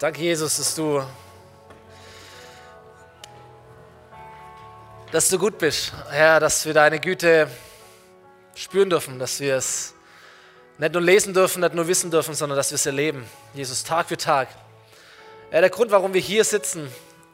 [0.00, 1.04] Danke, Jesus, dass du,
[5.12, 7.50] dass du gut bist, Herr, dass wir deine Güte
[8.54, 9.92] spüren dürfen, dass wir es
[10.78, 13.28] nicht nur lesen dürfen, nicht nur wissen dürfen, sondern dass wir es erleben.
[13.52, 14.48] Jesus, Tag für Tag.
[15.52, 16.90] Ja, der Grund, warum wir hier sitzen,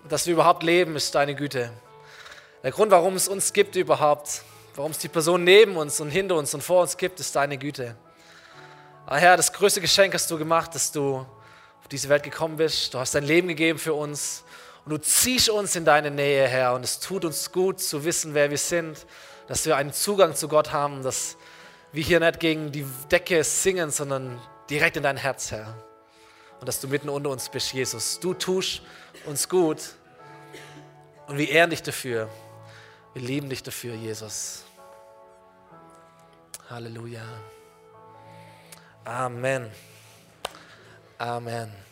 [0.09, 1.71] dass wir überhaupt leben, ist deine Güte.
[2.65, 4.43] Der Grund, warum es uns gibt überhaupt,
[4.75, 7.59] warum es die Person neben uns und hinter uns und vor uns gibt, ist deine
[7.59, 7.95] Güte.
[9.07, 11.25] Aber Herr, das größte Geschenk hast du gemacht, dass du
[11.87, 12.95] auf diese Welt gekommen bist.
[12.95, 14.43] Du hast dein Leben gegeben für uns
[14.85, 16.75] und du ziehst uns in deine Nähe, Herr.
[16.75, 19.07] Und es tut uns gut zu wissen, wer wir sind,
[19.47, 21.37] dass wir einen Zugang zu Gott haben, dass
[21.93, 25.77] wir hier nicht gegen die Decke singen, sondern direkt in dein Herz, Herr.
[26.59, 28.19] Und dass du mitten unter uns bist, Jesus.
[28.19, 28.83] Du tust
[29.25, 29.95] uns gut
[31.29, 32.29] und wir ehren dich dafür.
[33.15, 34.65] Wir lieben dich dafür, Jesus.
[36.69, 37.23] Halleluja.
[39.05, 39.71] Amen.
[41.17, 41.86] Amen.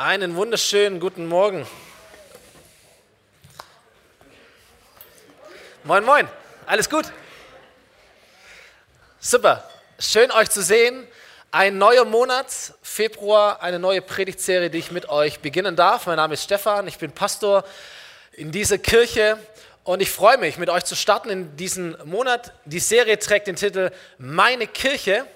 [0.00, 1.66] Einen wunderschönen guten Morgen.
[5.82, 6.28] Moin, moin.
[6.66, 7.06] Alles gut?
[9.18, 9.68] Super.
[9.98, 11.04] Schön euch zu sehen.
[11.50, 12.46] Ein neuer Monat,
[12.80, 16.06] Februar, eine neue Predigtserie, die ich mit euch beginnen darf.
[16.06, 17.64] Mein Name ist Stefan, ich bin Pastor
[18.34, 19.36] in dieser Kirche
[19.82, 22.52] und ich freue mich, mit euch zu starten in diesem Monat.
[22.66, 25.26] Die Serie trägt den Titel Meine Kirche.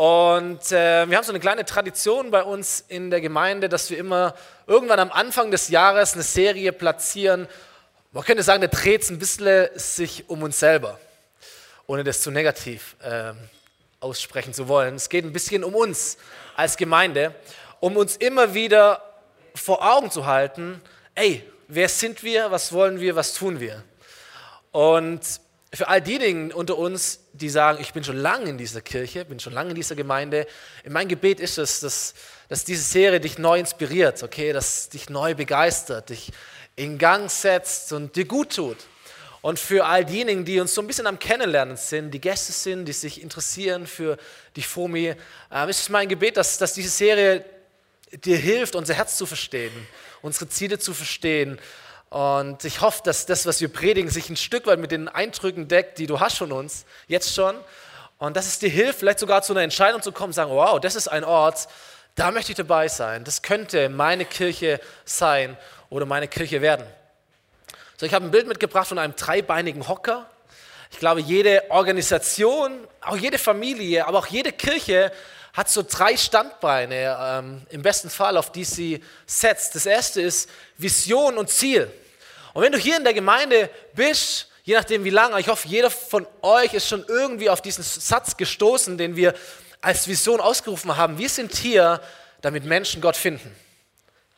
[0.00, 3.98] Und äh, wir haben so eine kleine Tradition bei uns in der Gemeinde, dass wir
[3.98, 4.34] immer
[4.66, 7.46] irgendwann am Anfang des Jahres eine Serie platzieren.
[8.12, 10.98] Man könnte sagen, der dreht ein bisschen sich um uns selber,
[11.86, 13.34] ohne das zu negativ äh,
[14.00, 14.94] aussprechen zu wollen.
[14.94, 16.16] Es geht ein bisschen um uns
[16.56, 17.34] als Gemeinde,
[17.80, 19.02] um uns immer wieder
[19.54, 20.80] vor Augen zu halten,
[21.14, 23.84] ey, wer sind wir, was wollen wir, was tun wir.
[24.72, 25.20] Und
[25.72, 29.38] für all diejenigen unter uns, die sagen, ich bin schon lange in dieser Kirche, bin
[29.38, 30.46] schon lange in dieser Gemeinde,
[30.88, 32.14] mein Gebet ist es, dass,
[32.48, 36.32] dass diese Serie dich neu inspiriert, okay, dass dich neu begeistert, dich
[36.74, 38.78] in Gang setzt und dir gut tut.
[39.42, 42.84] Und für all diejenigen, die uns so ein bisschen am Kennenlernen sind, die Gäste sind,
[42.86, 44.18] die sich interessieren für
[44.56, 45.14] die FOMI,
[45.50, 47.44] äh, ist es mein Gebet, dass, dass diese Serie
[48.12, 49.72] dir hilft, unser Herz zu verstehen,
[50.20, 51.58] unsere Ziele zu verstehen.
[52.10, 55.68] Und ich hoffe, dass das, was wir predigen, sich ein Stück weit mit den Eindrücken
[55.68, 57.56] deckt, die du hast von uns, jetzt schon.
[58.18, 60.96] Und dass es dir hilft, vielleicht sogar zu einer Entscheidung zu kommen, sagen, wow, das
[60.96, 61.68] ist ein Ort,
[62.16, 63.22] da möchte ich dabei sein.
[63.22, 65.56] Das könnte meine Kirche sein
[65.88, 66.84] oder meine Kirche werden.
[67.96, 70.28] So, ich habe ein Bild mitgebracht von einem dreibeinigen Hocker.
[70.90, 75.12] Ich glaube, jede Organisation, auch jede Familie, aber auch jede Kirche
[75.52, 79.74] hat so drei Standbeine ähm, im besten Fall, auf die sie setzt.
[79.74, 81.90] Das erste ist Vision und Ziel.
[82.52, 85.90] Und wenn du hier in der Gemeinde bist, je nachdem wie lange, ich hoffe, jeder
[85.90, 89.34] von euch ist schon irgendwie auf diesen Satz gestoßen, den wir
[89.80, 91.18] als Vision ausgerufen haben.
[91.18, 92.00] Wir sind hier,
[92.40, 93.54] damit Menschen Gott finden.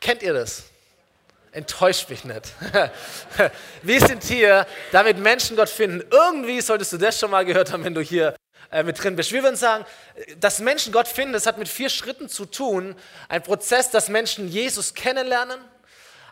[0.01, 0.65] Kennt ihr das?
[1.53, 2.47] Enttäuscht mich nicht.
[3.83, 6.03] Wir sind hier, damit Menschen Gott finden.
[6.11, 8.35] Irgendwie solltest du das schon mal gehört haben, wenn du hier
[8.71, 9.33] äh, mit drin bist.
[9.33, 9.85] Wir würden sagen,
[10.39, 12.95] dass Menschen Gott finden, das hat mit vier Schritten zu tun.
[13.29, 15.59] Ein Prozess, dass Menschen Jesus kennenlernen.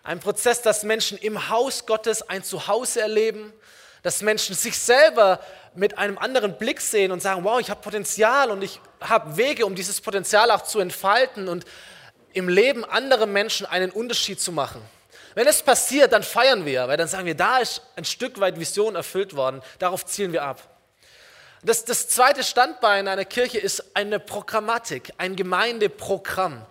[0.02, 3.52] Ein Prozess, dass Menschen im Haus Gottes ein Zuhause erleben.
[4.02, 5.40] Dass Menschen sich selber
[5.74, 9.66] mit einem anderen Blick sehen und sagen, wow, ich habe Potenzial und ich habe Wege,
[9.66, 11.64] um dieses Potenzial auch zu entfalten und
[12.32, 14.80] im Leben anderer Menschen einen Unterschied zu machen.
[15.34, 18.58] Wenn es passiert, dann feiern wir, weil dann sagen wir, da ist ein Stück weit
[18.58, 20.60] Vision erfüllt worden, darauf zielen wir ab.
[21.62, 26.64] Das, das zweite Standbein einer Kirche ist eine Programmatik, ein Gemeindeprogramm.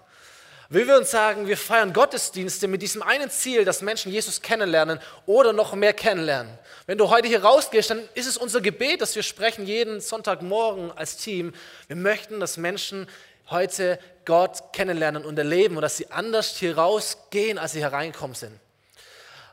[0.69, 4.99] Will wir uns sagen, wir feiern Gottesdienste mit diesem einen Ziel, dass Menschen Jesus kennenlernen
[5.25, 6.51] oder noch mehr kennenlernen.
[6.85, 10.91] Wenn du heute hier rausgehst, dann ist es unser Gebet, dass wir sprechen jeden Sonntagmorgen
[10.91, 11.53] als Team.
[11.87, 13.07] Wir möchten, dass Menschen
[13.49, 18.59] heute Gott kennenlernen und erleben und dass sie anders hier rausgehen, als sie hereingekommen sind.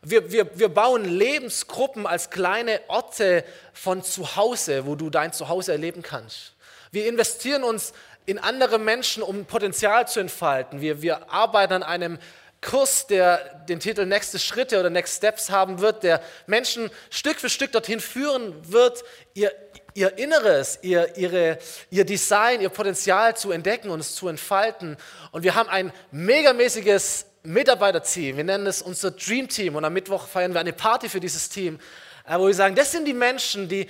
[0.02, 6.02] Wir, wir, wir bauen Lebensgruppen als kleine Orte von Zuhause, wo du dein Zuhause erleben
[6.02, 6.54] kannst.
[6.90, 7.92] Wir investieren uns
[8.26, 10.80] in andere Menschen, um Potenzial zu entfalten.
[10.80, 12.18] Wir, wir arbeiten an einem
[12.60, 17.50] Kurs, der den Titel Nächste Schritte oder Next Steps haben wird, der Menschen Stück für
[17.50, 19.04] Stück dorthin führen wird,
[19.34, 19.52] ihr,
[19.94, 21.58] ihr Inneres, ihr, ihre,
[21.90, 24.96] ihr Design, ihr Potenzial zu entdecken und es zu entfalten.
[25.30, 28.36] Und wir haben ein megamäßiges Mitarbeiterteam.
[28.36, 29.76] Wir nennen es unser Dream Team.
[29.76, 31.78] Und am Mittwoch feiern wir eine Party für dieses Team,
[32.26, 33.88] äh, wo wir sagen, das sind die Menschen, die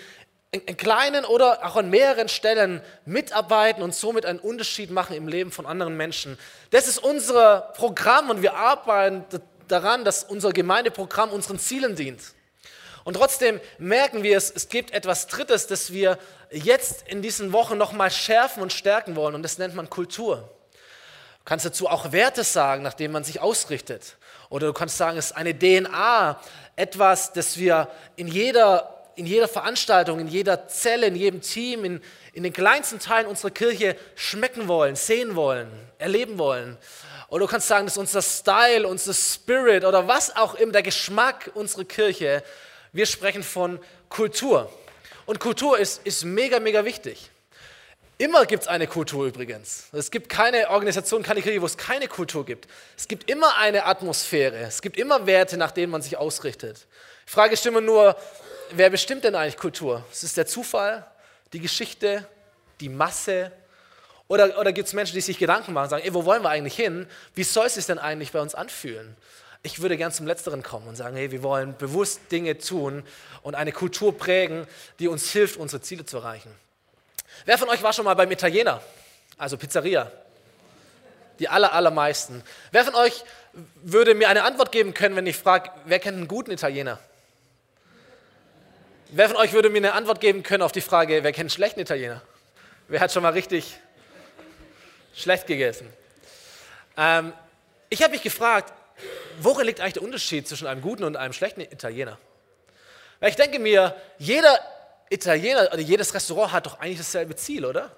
[0.53, 5.51] in kleinen oder auch an mehreren Stellen mitarbeiten und somit einen Unterschied machen im Leben
[5.51, 6.39] von anderen Menschen.
[6.71, 9.25] Das ist unser Programm und wir arbeiten
[9.69, 12.21] daran, dass unser Gemeindeprogramm unseren Zielen dient.
[13.05, 16.19] Und trotzdem merken wir es, es gibt etwas Drittes, das wir
[16.51, 19.35] jetzt in diesen Wochen nochmal schärfen und stärken wollen.
[19.35, 20.56] Und das nennt man Kultur.
[21.47, 24.17] Kannst dazu auch Werte sagen, nach denen man sich ausrichtet.
[24.51, 26.41] Oder du kannst sagen, es ist eine DNA,
[26.75, 32.03] etwas, das wir in jeder, in jeder Veranstaltung, in jeder Zelle, in jedem Team, in,
[32.33, 36.77] in den kleinsten Teilen unserer Kirche schmecken wollen, sehen wollen, erleben wollen.
[37.29, 40.83] Oder du kannst sagen, das ist unser Style, unser Spirit oder was auch immer, der
[40.83, 42.43] Geschmack unserer Kirche,
[42.93, 43.79] wir sprechen von
[44.09, 44.69] Kultur.
[45.27, 47.31] Und Kultur ist, ist mega, mega wichtig.
[48.19, 49.89] Immer gibt es eine Kultur übrigens.
[49.93, 52.67] Es gibt keine Organisation, keine Kirche, wo es keine Kultur gibt.
[52.97, 54.57] Es gibt immer eine Atmosphäre.
[54.61, 56.87] Es gibt immer Werte, nach denen man sich ausrichtet.
[57.27, 58.17] Die Frage ist nur,
[58.71, 60.03] wer bestimmt denn eigentlich Kultur?
[60.11, 61.05] Ist es der Zufall,
[61.53, 62.27] die Geschichte,
[62.81, 63.53] die Masse?
[64.29, 66.49] Oder, oder gibt es Menschen, die sich Gedanken machen und sagen, ey, wo wollen wir
[66.49, 67.07] eigentlich hin?
[67.35, 69.15] Wie soll es sich denn eigentlich bei uns anfühlen?
[69.63, 73.03] Ich würde gern zum Letzteren kommen und sagen, hey, wir wollen bewusst Dinge tun
[73.43, 74.67] und eine Kultur prägen,
[75.01, 76.51] die uns hilft, unsere Ziele zu erreichen.
[77.45, 78.81] Wer von euch war schon mal beim Italiener?
[79.37, 80.11] Also Pizzeria.
[81.39, 82.43] Die aller, allermeisten.
[82.73, 83.25] Wer von euch
[83.83, 86.99] würde mir eine Antwort geben können, wenn ich frage, wer kennt einen guten Italiener?
[89.11, 91.51] Wer von euch würde mir eine Antwort geben können auf die Frage, wer kennt einen
[91.51, 92.23] schlechten Italiener?
[92.89, 93.79] Wer hat schon mal richtig
[95.15, 95.93] schlecht gegessen?
[96.97, 97.33] Ähm,
[97.89, 98.73] ich habe mich gefragt,
[99.41, 102.19] worin liegt eigentlich der Unterschied zwischen einem guten und einem schlechten Italiener?
[103.21, 104.59] Weil ich denke mir, jeder
[105.11, 107.91] Italiener oder jedes Restaurant hat doch eigentlich dasselbe Ziel, oder?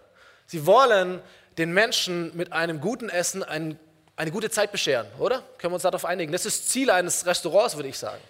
[0.47, 1.21] Sie wollen
[1.57, 3.79] den Menschen mit einem guten Essen ein,
[4.17, 5.43] eine gute Zeit bescheren, oder?
[5.59, 6.33] Können wir uns darauf einigen?
[6.33, 8.23] Das ist das Ziel eines Restaurants, würde ich sagen.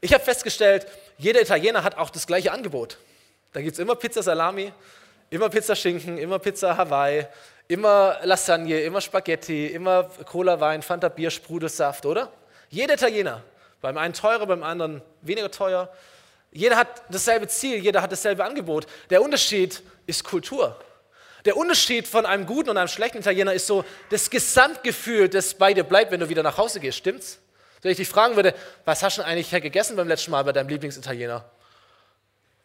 [0.00, 0.86] Ich habe festgestellt,
[1.16, 2.98] jeder Italiener hat auch das gleiche Angebot.
[3.52, 4.72] Da gibt es immer Pizza Salami,
[5.30, 7.26] immer Pizza Schinken, immer Pizza Hawaii,
[7.68, 12.30] immer Lasagne, immer Spaghetti, immer Cola, Wein, Fanta Bier, Sprudelsaft, oder?
[12.68, 13.42] Jeder Italiener.
[13.80, 15.88] Beim einen teurer, beim anderen weniger teuer.
[16.54, 18.86] Jeder hat dasselbe Ziel, jeder hat dasselbe Angebot.
[19.10, 20.80] Der Unterschied ist Kultur.
[21.44, 25.74] Der Unterschied von einem guten und einem schlechten Italiener ist so das Gesamtgefühl, das bei
[25.74, 26.96] dir bleibt, wenn du wieder nach Hause gehst.
[26.96, 27.40] Stimmt's?
[27.82, 28.54] Wenn ich dich fragen würde,
[28.86, 31.44] was hast du eigentlich gegessen beim letzten Mal bei deinem Lieblingsitaliener?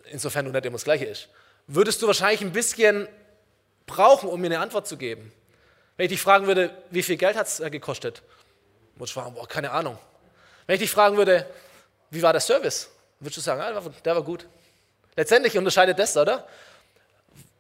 [0.06, 1.28] Insofern du nicht immer das Gleiche ist.
[1.68, 3.10] Würdest du wahrscheinlich ein bisschen
[3.90, 5.34] brauchen, um mir eine Antwort zu geben.
[5.98, 8.22] Wenn ich dich fragen würde, wie viel Geld hat es äh, gekostet?
[8.96, 9.98] Muss ich fragen, boah, keine Ahnung.
[10.68, 11.46] Wenn ich dich fragen würde,
[12.12, 12.90] wie war der Service?
[13.20, 14.48] Würdest du sagen, ah, der war gut.
[15.16, 16.48] Letztendlich unterscheidet das, oder?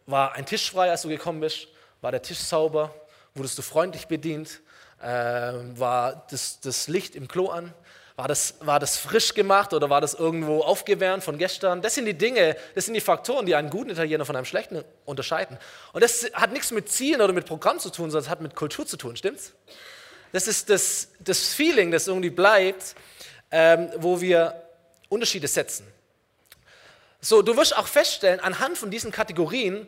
[0.06, 1.68] War ein Tisch frei, als du gekommen bist?
[2.02, 2.94] War der Tisch sauber?
[3.36, 4.62] Wurdest du freundlich bedient?
[5.04, 7.74] Ähm, war das, das Licht im Klo an?
[8.16, 11.82] War das, war das frisch gemacht oder war das irgendwo aufgewärmt von gestern?
[11.82, 14.84] Das sind die Dinge, das sind die Faktoren, die einen guten Italiener von einem schlechten
[15.06, 15.58] unterscheiden.
[15.94, 18.56] Und das hat nichts mit Zielen oder mit Programm zu tun, sondern es hat mit
[18.56, 19.54] Kultur zu tun, stimmt's?
[20.32, 22.96] Das ist das, das Feeling, das irgendwie bleibt,
[23.52, 24.69] ähm, wo wir
[25.10, 25.86] Unterschiede setzen.
[27.22, 29.88] So, du wirst auch feststellen, anhand von diesen Kategorien,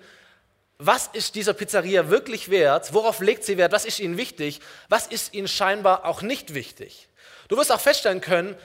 [0.78, 4.60] was ist dieser Pizzeria wirklich wert, worauf legt sie Wert, was ist ihnen wichtig,
[4.90, 7.08] was ist ihnen scheinbar auch nicht wichtig.
[7.48, 8.56] Du wirst auch feststellen können,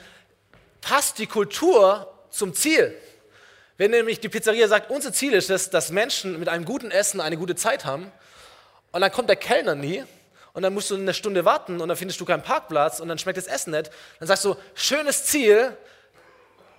[0.81, 2.93] passt die Kultur zum Ziel.
[3.77, 7.21] Wenn nämlich die Pizzeria sagt, unser Ziel ist es, dass Menschen mit einem guten Essen
[7.21, 8.11] eine gute Zeit haben,
[8.91, 10.03] und dann kommt der Kellner nie,
[10.53, 13.19] und dann musst du eine Stunde warten und dann findest du keinen Parkplatz und dann
[13.19, 15.77] schmeckt das Essen nicht, dann sagst du, schönes Ziel,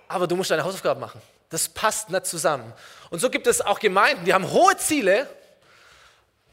[0.09, 1.21] aber du musst deine Hausaufgaben machen.
[1.49, 2.73] Das passt nicht zusammen.
[3.09, 5.27] Und so gibt es auch Gemeinden, die haben hohe Ziele,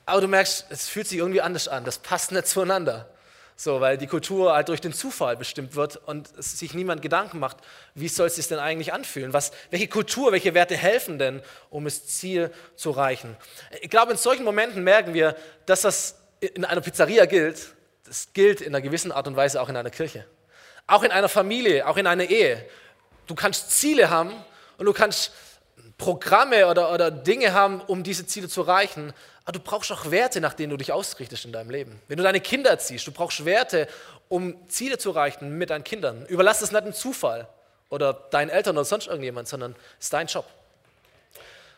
[0.05, 3.09] aber du merkst, es fühlt sich irgendwie anders an, das passt nicht zueinander.
[3.59, 7.57] So, weil die Kultur halt durch den Zufall bestimmt wird und sich niemand Gedanken macht,
[7.95, 9.33] wie soll es sich denn eigentlich anfühlen?
[9.33, 13.35] Was, welche Kultur, welche Werte helfen denn, um das Ziel zu erreichen?
[13.81, 15.35] Ich glaube, in solchen Momenten merken wir,
[15.65, 17.73] dass das in einer Pizzeria gilt.
[18.05, 20.27] Das gilt in einer gewissen Art und Weise auch in einer Kirche.
[20.87, 22.63] Auch in einer Familie, auch in einer Ehe.
[23.27, 24.33] Du kannst Ziele haben
[24.79, 25.33] und du kannst
[25.99, 29.13] Programme oder, oder Dinge haben, um diese Ziele zu erreichen,
[29.45, 32.01] aber du brauchst auch Werte, nach denen du dich ausrichtest in deinem Leben.
[32.09, 33.89] Wenn du deine Kinder erziehst, du brauchst Werte,
[34.29, 36.27] um Ziele zu erreichen mit deinen Kindern.
[36.27, 37.49] Überlass es nicht dem Zufall
[37.89, 40.45] oder deinen Eltern oder sonst irgendjemand, sondern es ist dein Job.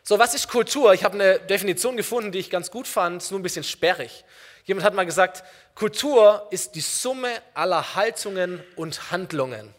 [0.03, 0.95] So, was ist Kultur?
[0.95, 4.25] Ich habe eine Definition gefunden, die ich ganz gut fand, ist nur ein bisschen sperrig.
[4.65, 9.75] Jemand hat mal gesagt, Kultur ist die Summe aller Haltungen und Handlungen.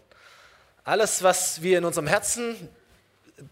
[0.89, 2.67] Alles, was wir in unserem Herzen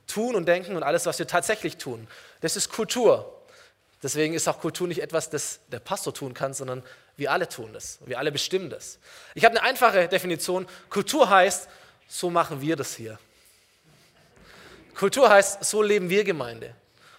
[0.08, 2.08] tun und denken und alles, was wir tatsächlich tun,
[2.42, 3.32] das ist Kultur.
[4.02, 6.82] Deswegen ist auch Kultur nicht etwas, das der Pastor tun kann, sondern
[7.16, 8.00] wir alle tun das.
[8.08, 8.98] Wir alle bestimmen das.
[9.36, 10.66] Ich habe eine einfache Definition.
[10.90, 11.70] Kultur heißt,
[12.08, 13.20] so machen wir das hier.
[14.96, 16.74] Kultur heißt, so leben wir Gemeinde.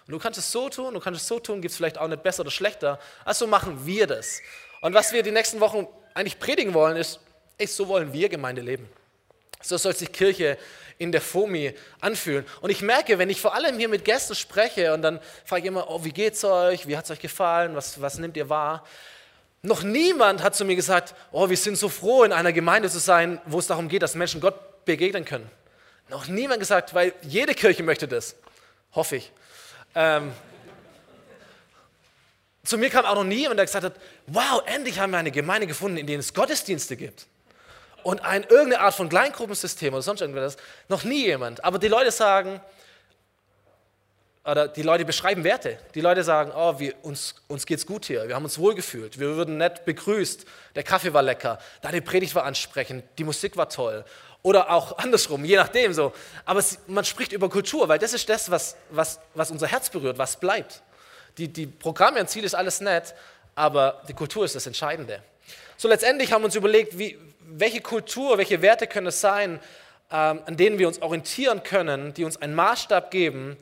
[0.05, 2.09] Und du kannst es so tun, du kannst es so tun, gibt es vielleicht auch
[2.09, 2.99] nicht besser oder schlechter.
[3.23, 4.41] Also machen wir das.
[4.81, 7.21] Und was wir die nächsten Wochen eigentlich predigen wollen, ist,
[7.57, 8.89] ey, so wollen wir Gemeinde leben.
[9.61, 10.57] So soll sich Kirche
[10.97, 12.45] in der FOMI anfühlen.
[12.61, 15.67] Und ich merke, wenn ich vor allem hier mit Gästen spreche und dann frage ich
[15.67, 16.87] immer, oh, wie geht's euch?
[16.87, 17.75] Wie hat es euch gefallen?
[17.75, 18.85] Was, was nehmt ihr wahr?
[19.61, 22.99] Noch niemand hat zu mir gesagt, oh, wir sind so froh, in einer Gemeinde zu
[22.99, 25.49] sein, wo es darum geht, dass Menschen Gott begegnen können.
[26.09, 28.35] Noch niemand gesagt, weil jede Kirche möchte das.
[28.93, 29.31] Hoffe ich.
[29.95, 30.31] Ähm,
[32.63, 33.95] zu mir kam auch noch nie jemand, der gesagt hat,
[34.27, 37.27] wow, endlich haben wir eine Gemeinde gefunden, in der es Gottesdienste gibt.
[38.03, 40.57] Und ein, irgendeine Art von Kleingruppensystem oder sonst irgendwas.
[40.87, 41.63] Noch nie jemand.
[41.63, 42.61] Aber die Leute sagen,
[44.49, 45.77] oder die Leute beschreiben Werte.
[45.93, 49.35] Die Leute sagen, oh, wir, uns, uns geht's gut hier, wir haben uns wohlgefühlt, wir
[49.35, 54.03] wurden nett begrüßt, der Kaffee war lecker, deine Predigt war ansprechend, die Musik war toll.
[54.41, 56.13] Oder auch andersrum, je nachdem so.
[56.45, 59.89] Aber es, man spricht über Kultur, weil das ist das, was, was, was unser Herz
[59.89, 60.81] berührt, was bleibt.
[61.37, 63.13] Die, die Programme und Ziel ist alles nett,
[63.55, 65.21] aber die Kultur ist das Entscheidende.
[65.77, 67.17] So letztendlich haben wir uns überlegt, wie,
[67.51, 69.59] welche Kultur, welche Werte können es sein,
[70.11, 73.57] ähm, an denen wir uns orientieren können, die uns einen Maßstab geben,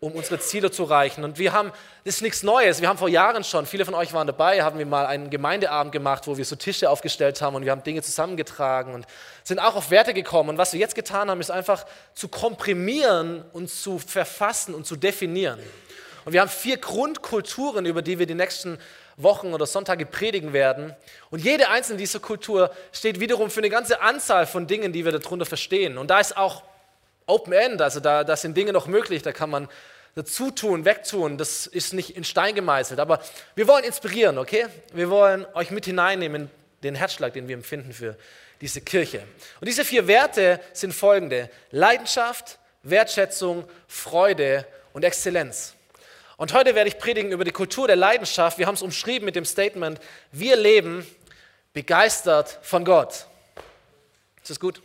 [0.00, 1.24] um unsere Ziele zu erreichen.
[1.24, 1.72] Und wir haben,
[2.04, 4.78] das ist nichts Neues, wir haben vor Jahren schon, viele von euch waren dabei, haben
[4.78, 8.02] wir mal einen Gemeindeabend gemacht, wo wir so Tische aufgestellt haben und wir haben Dinge
[8.02, 9.06] zusammengetragen und
[9.42, 10.50] sind auch auf Werte gekommen.
[10.50, 14.94] Und was wir jetzt getan haben, ist einfach zu komprimieren und zu verfassen und zu
[14.94, 15.58] definieren.
[16.24, 18.78] Und wir haben vier Grundkulturen, über die wir die nächsten
[19.18, 20.94] Wochen oder Sonntage predigen werden.
[21.30, 25.12] Und jede einzelne dieser Kultur steht wiederum für eine ganze Anzahl von Dingen, die wir
[25.12, 25.98] darunter verstehen.
[25.98, 26.62] Und da ist auch
[27.26, 29.68] Open End, also da, da sind Dinge noch möglich, da kann man
[30.14, 33.00] dazu tun, wegtun, das ist nicht in Stein gemeißelt.
[33.00, 33.20] Aber
[33.54, 34.66] wir wollen inspirieren, okay?
[34.94, 36.50] Wir wollen euch mit hineinnehmen in
[36.82, 38.16] den Herzschlag, den wir empfinden für
[38.60, 39.24] diese Kirche.
[39.60, 45.74] Und diese vier Werte sind folgende: Leidenschaft, Wertschätzung, Freude und Exzellenz.
[46.38, 48.58] Und heute werde ich predigen über die Kultur der Leidenschaft.
[48.58, 49.98] Wir haben es umschrieben mit dem Statement,
[50.30, 51.04] wir leben
[51.72, 53.26] begeistert von Gott.
[54.40, 54.80] Ist das gut?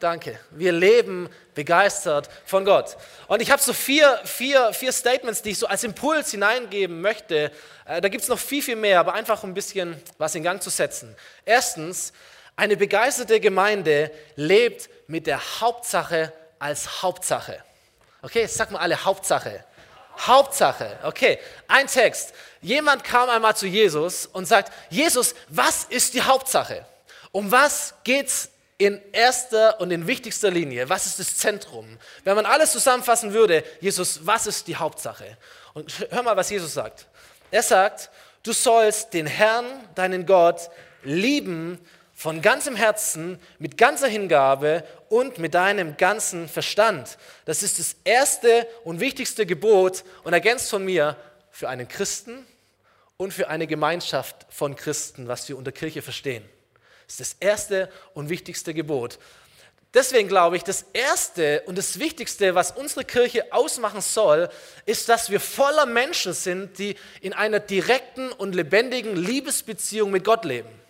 [0.00, 0.40] Danke.
[0.50, 2.96] Wir leben begeistert von Gott.
[3.28, 7.52] Und ich habe so vier, vier, vier Statements, die ich so als Impuls hineingeben möchte.
[7.84, 10.60] Äh, da gibt es noch viel, viel mehr, aber einfach ein bisschen was in Gang
[10.60, 11.14] zu setzen.
[11.44, 12.12] Erstens,
[12.56, 17.62] eine begeisterte Gemeinde lebt mit der Hauptsache als Hauptsache.
[18.22, 19.64] Okay, sag mal alle Hauptsache.
[20.26, 21.38] Hauptsache, okay.
[21.68, 22.32] Ein Text.
[22.60, 26.84] Jemand kam einmal zu Jesus und sagt, Jesus, was ist die Hauptsache?
[27.32, 30.88] Um was geht es in erster und in wichtigster Linie?
[30.88, 31.98] Was ist das Zentrum?
[32.24, 35.36] Wenn man alles zusammenfassen würde, Jesus, was ist die Hauptsache?
[35.74, 37.06] Und hör mal, was Jesus sagt.
[37.50, 38.10] Er sagt,
[38.42, 39.64] du sollst den Herrn,
[39.94, 40.70] deinen Gott,
[41.02, 41.78] lieben
[42.22, 47.18] von ganzem Herzen, mit ganzer Hingabe und mit deinem ganzen Verstand.
[47.46, 51.16] Das ist das erste und wichtigste Gebot und ergänzt von mir
[51.50, 52.46] für einen Christen
[53.16, 56.44] und für eine Gemeinschaft von Christen, was wir unter Kirche verstehen.
[57.08, 59.18] Das ist das erste und wichtigste Gebot.
[59.92, 64.48] Deswegen glaube ich, das erste und das wichtigste, was unsere Kirche ausmachen soll,
[64.86, 70.44] ist, dass wir voller Menschen sind, die in einer direkten und lebendigen Liebesbeziehung mit Gott
[70.44, 70.81] leben.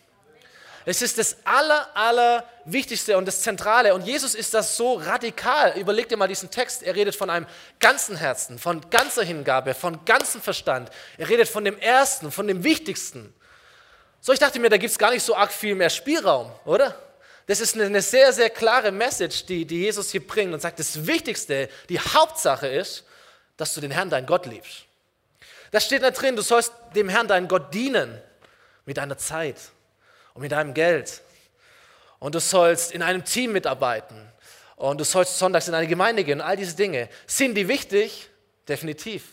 [0.84, 3.94] Es ist das aller, aller und das Zentrale.
[3.94, 5.78] Und Jesus ist das so radikal.
[5.78, 6.82] Überleg dir mal diesen Text.
[6.82, 7.46] Er redet von einem
[7.78, 10.90] ganzen Herzen, von ganzer Hingabe, von ganzem Verstand.
[11.18, 13.32] Er redet von dem Ersten, von dem Wichtigsten.
[14.20, 16.96] So, ich dachte mir, da gibt es gar nicht so arg viel mehr Spielraum, oder?
[17.46, 21.06] Das ist eine sehr, sehr klare Message, die, die Jesus hier bringt und sagt, das
[21.06, 23.04] Wichtigste, die Hauptsache ist,
[23.56, 24.84] dass du den Herrn, deinen Gott liebst.
[25.72, 28.20] Das steht da drin, du sollst dem Herrn, deinen Gott dienen
[28.84, 29.56] mit deiner Zeit,
[30.34, 31.22] und mit deinem Geld.
[32.18, 34.30] Und du sollst in einem Team mitarbeiten.
[34.76, 36.40] Und du sollst sonntags in eine Gemeinde gehen.
[36.40, 37.08] Und all diese Dinge.
[37.26, 38.30] Sind die wichtig?
[38.68, 39.24] Definitiv.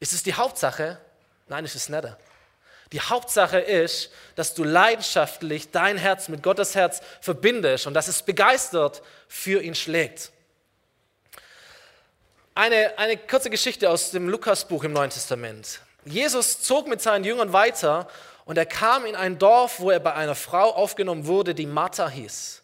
[0.00, 0.98] Ist es die Hauptsache?
[1.48, 2.04] Nein, ist es nicht.
[2.92, 8.22] Die Hauptsache ist, dass du leidenschaftlich dein Herz mit Gottes Herz verbindest und dass es
[8.22, 10.32] begeistert für ihn schlägt.
[12.54, 15.80] Eine, eine kurze Geschichte aus dem Lukasbuch im Neuen Testament.
[16.04, 18.08] Jesus zog mit seinen Jüngern weiter
[18.48, 22.08] und er kam in ein Dorf, wo er bei einer Frau aufgenommen wurde, die Martha
[22.08, 22.62] hieß.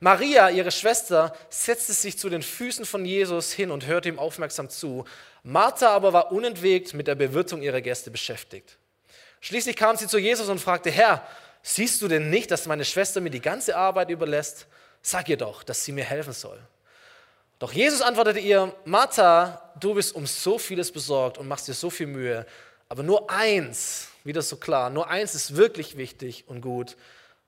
[0.00, 4.70] Maria, ihre Schwester, setzte sich zu den Füßen von Jesus hin und hörte ihm aufmerksam
[4.70, 5.04] zu.
[5.42, 8.78] Martha aber war unentwegt mit der Bewirtung ihrer Gäste beschäftigt.
[9.42, 11.22] Schließlich kam sie zu Jesus und fragte, Herr,
[11.60, 14.66] siehst du denn nicht, dass meine Schwester mir die ganze Arbeit überlässt?
[15.02, 16.58] Sag ihr doch, dass sie mir helfen soll.
[17.58, 21.90] Doch Jesus antwortete ihr, Martha, du bist um so vieles besorgt und machst dir so
[21.90, 22.46] viel Mühe,
[22.88, 24.90] aber nur eins wieder so klar.
[24.90, 26.96] Nur eins ist wirklich wichtig und gut.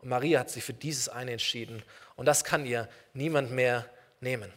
[0.00, 1.82] Und Maria hat sich für dieses eine entschieden.
[2.16, 3.86] Und das kann ihr niemand mehr
[4.20, 4.50] nehmen.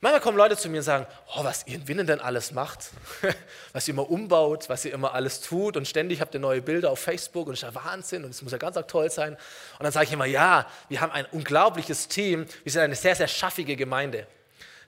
[0.00, 1.06] Manchmal kommen Leute zu mir und sagen,
[1.36, 2.90] oh, was ihr in Winnen denn alles macht,
[3.72, 6.90] was ihr immer umbaut, was ihr immer alles tut und ständig habt ihr neue Bilder
[6.90, 9.34] auf Facebook und ist ja Wahnsinn und es muss ja ganz toll sein.
[9.34, 13.14] Und dann sage ich immer, ja, wir haben ein unglaubliches Team, wir sind eine sehr,
[13.14, 14.26] sehr schaffige Gemeinde.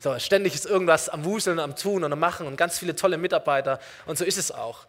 [0.00, 3.16] So, ständig ist irgendwas am Wuseln, am Tun und am Machen und ganz viele tolle
[3.16, 4.86] Mitarbeiter und so ist es auch.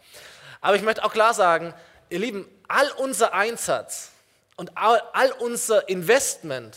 [0.66, 1.76] Aber ich möchte auch klar sagen,
[2.10, 4.10] ihr Lieben, all unser Einsatz
[4.56, 5.00] und all,
[5.38, 6.76] unser Investment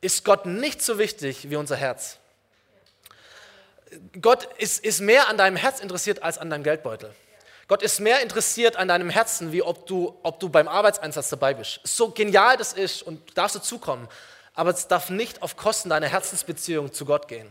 [0.00, 2.16] ist Gott nicht so wichtig wie unser Herz.
[4.22, 7.14] Gott ist, ist mehr an deinem Herz interessiert als an deinem Geldbeutel.
[7.68, 11.52] Gott ist mehr interessiert an deinem Herzen, wie ob du, ob du beim Arbeitseinsatz dabei
[11.52, 11.80] bist.
[11.84, 14.08] So genial das ist und darfst du zukommen,
[14.54, 17.50] aber es darf nicht auf Kosten deiner Herzensbeziehung zu Gott gehen.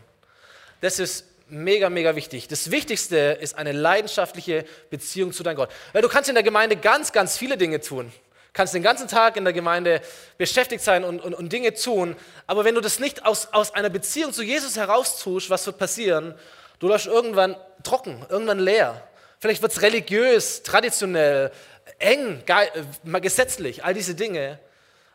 [0.82, 2.48] Das ist mega, mega wichtig.
[2.48, 5.70] Das Wichtigste ist eine leidenschaftliche Beziehung zu deinem Gott.
[5.94, 8.12] Weil du kannst in der Gemeinde ganz, ganz viele Dinge tun
[8.56, 10.02] kannst den ganzen Tag in der Gemeinde
[10.38, 12.16] beschäftigt sein und, und, und Dinge tun,
[12.48, 15.78] aber wenn du das nicht aus, aus einer Beziehung zu Jesus heraus tust, was wird
[15.78, 16.34] passieren?
[16.80, 19.08] Du läufst irgendwann trocken, irgendwann leer.
[19.40, 21.52] Vielleicht wird es religiös, traditionell,
[22.00, 24.58] eng, äh, gesetzlich, all diese Dinge.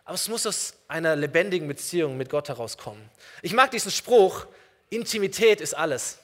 [0.05, 3.03] Aber es muss aus einer lebendigen Beziehung mit Gott herauskommen.
[3.43, 4.47] Ich mag diesen Spruch,
[4.91, 6.20] Intimität ist alles.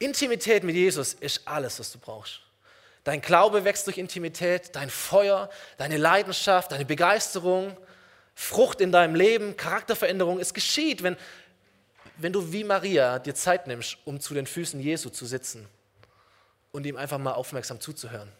[0.00, 2.40] Intimität mit Jesus ist alles, was du brauchst.
[3.04, 7.76] Dein Glaube wächst durch Intimität, dein Feuer, deine Leidenschaft, deine Begeisterung,
[8.34, 10.40] Frucht in deinem Leben, Charakterveränderung.
[10.40, 11.18] Es geschieht, wenn,
[12.16, 15.68] wenn du wie Maria dir Zeit nimmst, um zu den Füßen Jesu zu sitzen
[16.72, 18.32] und ihm einfach mal aufmerksam zuzuhören.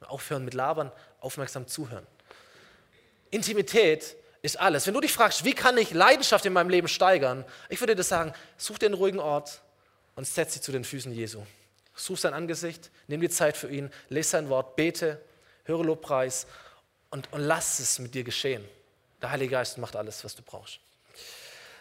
[0.00, 2.06] Aufhören mit Labern, aufmerksam zuhören.
[3.30, 4.86] Intimität ist alles.
[4.86, 8.02] Wenn du dich fragst, wie kann ich Leidenschaft in meinem Leben steigern, ich würde dir
[8.02, 9.60] sagen, such dir einen ruhigen Ort
[10.16, 11.42] und setz dich zu den Füßen Jesu.
[11.94, 15.20] Such sein Angesicht, nimm die Zeit für ihn, lese sein Wort, bete,
[15.64, 16.46] höre Lobpreis
[17.10, 18.64] und, und lass es mit dir geschehen.
[19.22, 20.80] Der Heilige Geist macht alles, was du brauchst.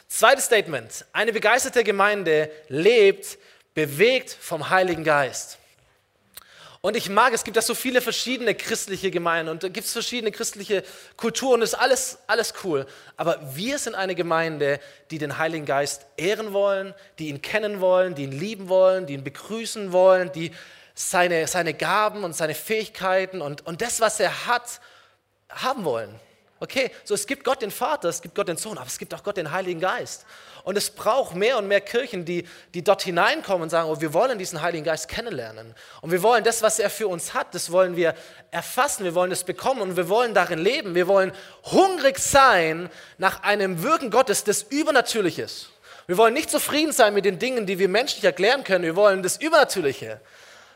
[0.07, 1.05] Zweites Statement.
[1.11, 3.37] Eine begeisterte Gemeinde lebt
[3.73, 5.57] bewegt vom Heiligen Geist.
[6.85, 9.93] Und ich mag, es gibt ja so viele verschiedene christliche Gemeinden und da gibt es
[9.93, 10.83] verschiedene christliche
[11.15, 12.85] Kulturen, das ist alles, alles cool.
[13.15, 18.15] Aber wir sind eine Gemeinde, die den Heiligen Geist ehren wollen, die ihn kennen wollen,
[18.15, 20.51] die ihn lieben wollen, die ihn begrüßen wollen, die
[20.93, 24.81] seine, seine Gaben und seine Fähigkeiten und, und das, was er hat,
[25.47, 26.13] haben wollen.
[26.63, 29.13] Okay, so es gibt Gott den Vater, es gibt Gott den Sohn, aber es gibt
[29.13, 30.25] auch Gott den Heiligen Geist.
[30.63, 34.13] Und es braucht mehr und mehr Kirchen, die, die dort hineinkommen und sagen, oh, wir
[34.13, 35.75] wollen diesen Heiligen Geist kennenlernen.
[35.99, 38.15] Und wir wollen das, was er für uns hat, das wollen wir
[38.49, 40.95] erfassen, wir wollen es bekommen und wir wollen darin leben.
[40.95, 41.33] Wir wollen
[41.65, 45.69] hungrig sein nach einem Wirken Gottes, das übernatürlich ist.
[46.07, 48.85] Wir wollen nicht zufrieden sein mit den Dingen, die wir menschlich erklären können.
[48.85, 50.21] Wir wollen das Übernatürliche.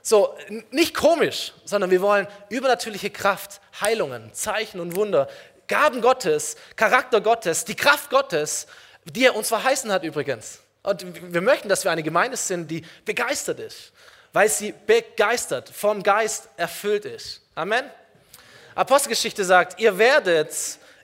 [0.01, 0.35] So,
[0.71, 5.29] nicht komisch, sondern wir wollen übernatürliche Kraft, Heilungen, Zeichen und Wunder,
[5.67, 8.67] Gaben Gottes, Charakter Gottes, die Kraft Gottes,
[9.05, 10.59] die er uns verheißen hat übrigens.
[10.83, 13.91] Und wir möchten, dass wir eine Gemeinde sind, die begeistert ist,
[14.31, 17.41] weil sie begeistert, vom Geist erfüllt ist.
[17.55, 17.83] Amen.
[18.75, 20.53] Apostelgeschichte sagt, ihr werdet,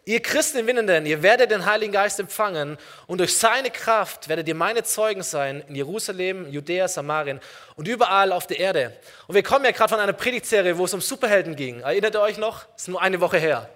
[0.06, 4.48] ihr Christen in Winnenden, ihr werdet den Heiligen Geist empfangen und durch seine Kraft werdet
[4.48, 7.42] ihr meine Zeugen sein in Jerusalem, Judäa, Samarien
[7.76, 8.96] und überall auf der Erde.
[9.28, 11.82] Und wir kommen ja gerade von einer Predigtserie, wo es um Superhelden ging.
[11.82, 12.66] Erinnert ihr euch noch?
[12.78, 13.70] Ist nur eine Woche her.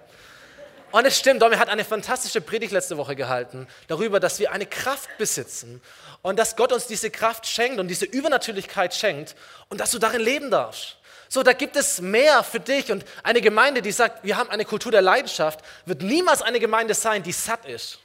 [0.90, 4.64] Und es stimmt, Domi hat eine fantastische Predigt letzte Woche gehalten darüber, dass wir eine
[4.64, 5.82] Kraft besitzen
[6.22, 9.34] und dass Gott uns diese Kraft schenkt und diese Übernatürlichkeit schenkt
[9.68, 10.96] und dass du darin leben darfst.
[11.28, 14.64] So, da gibt es mehr für dich und eine Gemeinde, die sagt, wir haben eine
[14.64, 17.98] Kultur der Leidenschaft, wird niemals eine Gemeinde sein, die satt ist.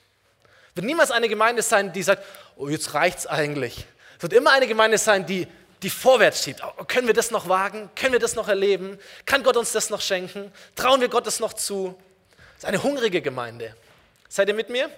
[0.75, 2.25] Wird niemals eine Gemeinde sein, die sagt,
[2.57, 3.85] oh, jetzt reicht's eigentlich.
[4.17, 5.47] Es wird immer eine Gemeinde sein, die,
[5.83, 6.61] die vorwärts schiebt.
[6.63, 7.89] Oh, können wir das noch wagen?
[7.95, 8.99] Können wir das noch erleben?
[9.25, 10.51] Kann Gott uns das noch schenken?
[10.75, 11.97] Trauen wir Gott das noch zu?
[12.63, 13.75] Ist eine hungrige Gemeinde.
[14.29, 14.89] Seid ihr mit mir?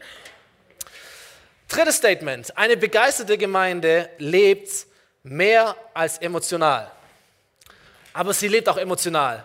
[1.67, 2.55] Drittes Statement.
[2.55, 4.85] Eine begeisterte Gemeinde lebt
[5.23, 6.91] mehr als emotional.
[8.13, 9.43] Aber sie lebt auch emotional.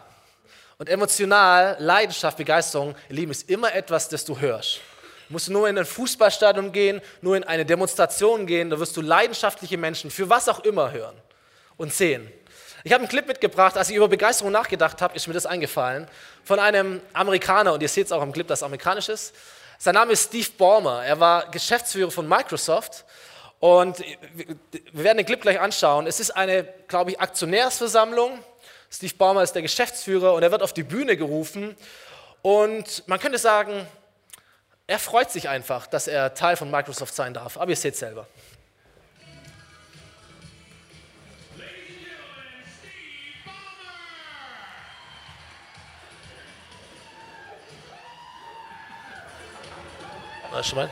[0.76, 4.80] Und emotional, Leidenschaft, Begeisterung, ihr Lieben, ist immer etwas, das du hörst.
[5.28, 9.00] Du musst nur in ein Fußballstadion gehen, nur in eine Demonstration gehen, da wirst du
[9.00, 11.16] leidenschaftliche Menschen für was auch immer hören
[11.78, 12.30] und sehen.
[12.82, 16.08] Ich habe einen Clip mitgebracht, als ich über Begeisterung nachgedacht habe, ist mir das eingefallen,
[16.44, 19.34] von einem Amerikaner, und ihr seht es auch im Clip, dass er amerikanisch ist.
[19.78, 23.04] Sein Name ist Steve Ballmer, er war Geschäftsführer von Microsoft
[23.58, 26.06] und wir werden den Clip gleich anschauen.
[26.06, 28.38] Es ist eine, glaube ich, Aktionärsversammlung.
[28.90, 31.76] Steve Ballmer ist der Geschäftsführer und er wird auf die Bühne gerufen
[32.40, 33.86] und man könnte sagen,
[34.86, 38.00] er freut sich einfach, dass er Teil von Microsoft sein darf, aber ihr seht es
[38.00, 38.26] selber.
[50.52, 50.88] Acho bem.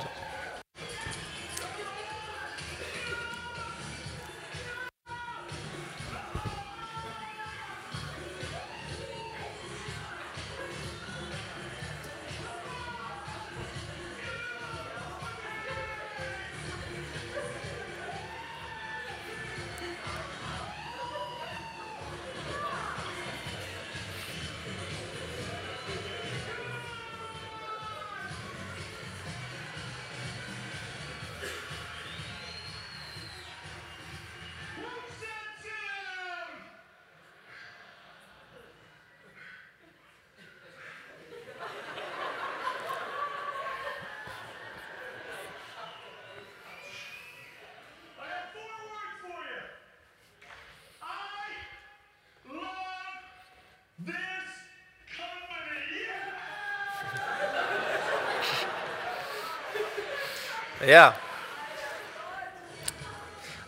[60.89, 61.15] Ja.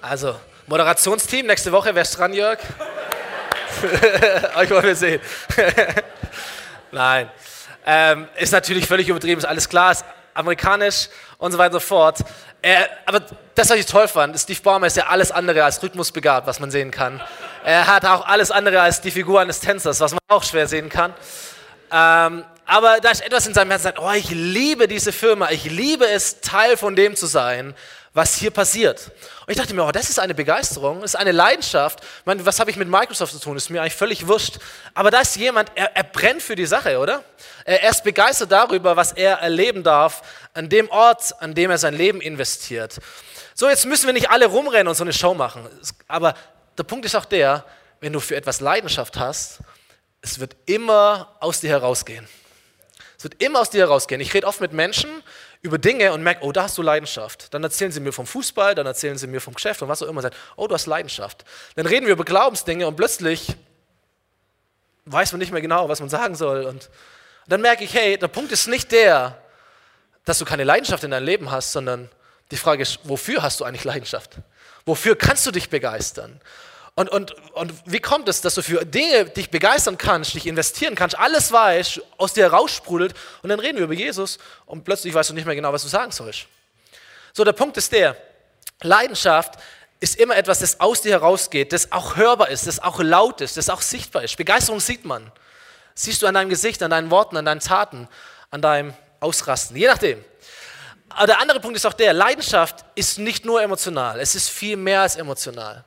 [0.00, 2.58] Also, Moderationsteam, nächste Woche, wer ist dran, Jörg?
[4.56, 5.20] Euch wollen wir sehen.
[6.90, 7.30] Nein.
[7.84, 10.02] Ähm, ist natürlich völlig übertrieben, ist alles klar, ist
[10.32, 12.20] amerikanisch und so weiter und so fort.
[12.62, 13.20] Äh, aber
[13.54, 16.70] das, was ich toll fand, Steve Ballmer ist ja alles andere als rhythmusbegabt, was man
[16.70, 17.20] sehen kann.
[17.64, 20.88] Er hat auch alles andere als die Figur eines Tänzers, was man auch schwer sehen
[20.88, 21.12] kann.
[21.92, 25.64] Ähm, aber da ist etwas in seinem Herzen, sagt, oh, ich liebe diese Firma, ich
[25.64, 27.74] liebe es, Teil von dem zu sein,
[28.12, 29.10] was hier passiert.
[29.44, 31.98] Und ich dachte mir, oh, das ist eine Begeisterung, das ist eine Leidenschaft.
[32.00, 33.56] Ich meine, was habe ich mit Microsoft zu tun?
[33.56, 34.60] Ist mir eigentlich völlig wurscht.
[34.94, 37.24] Aber da ist jemand, er, er brennt für die Sache, oder?
[37.64, 40.22] Er, er ist begeistert darüber, was er erleben darf,
[40.54, 42.98] an dem Ort, an dem er sein Leben investiert.
[43.54, 45.68] So, jetzt müssen wir nicht alle rumrennen und so eine Show machen.
[46.06, 46.34] Aber
[46.78, 47.64] der Punkt ist auch der,
[47.98, 49.58] wenn du für etwas Leidenschaft hast,
[50.22, 52.28] es wird immer aus dir herausgehen.
[53.20, 54.18] Es wird immer aus dir herausgehen.
[54.22, 55.10] Ich rede oft mit Menschen
[55.60, 57.52] über Dinge und merke, oh, da hast du Leidenschaft.
[57.52, 60.06] Dann erzählen sie mir vom Fußball, dann erzählen sie mir vom Geschäft und was auch
[60.06, 60.22] immer.
[60.22, 61.44] Sagen, oh, du hast Leidenschaft.
[61.76, 63.48] Dann reden wir über Glaubensdinge und plötzlich
[65.04, 66.64] weiß man nicht mehr genau, was man sagen soll.
[66.64, 66.88] Und
[67.46, 69.36] dann merke ich, hey, der Punkt ist nicht der,
[70.24, 72.08] dass du keine Leidenschaft in deinem Leben hast, sondern
[72.50, 74.36] die Frage ist, wofür hast du eigentlich Leidenschaft?
[74.86, 76.40] Wofür kannst du dich begeistern?
[76.96, 80.94] Und, und, und wie kommt es, dass du für Dinge dich begeistern kannst, dich investieren
[80.94, 85.30] kannst, alles weißt, aus dir raussprudelt und dann reden wir über Jesus und plötzlich weißt
[85.30, 86.46] du nicht mehr genau, was du sagen sollst.
[87.32, 88.16] So, der Punkt ist der,
[88.82, 89.54] Leidenschaft
[90.00, 93.56] ist immer etwas, das aus dir herausgeht, das auch hörbar ist, das auch laut ist,
[93.56, 94.36] das auch sichtbar ist.
[94.36, 95.30] Begeisterung sieht man.
[95.94, 98.08] Siehst du an deinem Gesicht, an deinen Worten, an deinen Taten,
[98.50, 100.24] an deinem Ausrasten, je nachdem.
[101.10, 104.76] Aber der andere Punkt ist auch der, Leidenschaft ist nicht nur emotional, es ist viel
[104.76, 105.84] mehr als emotional.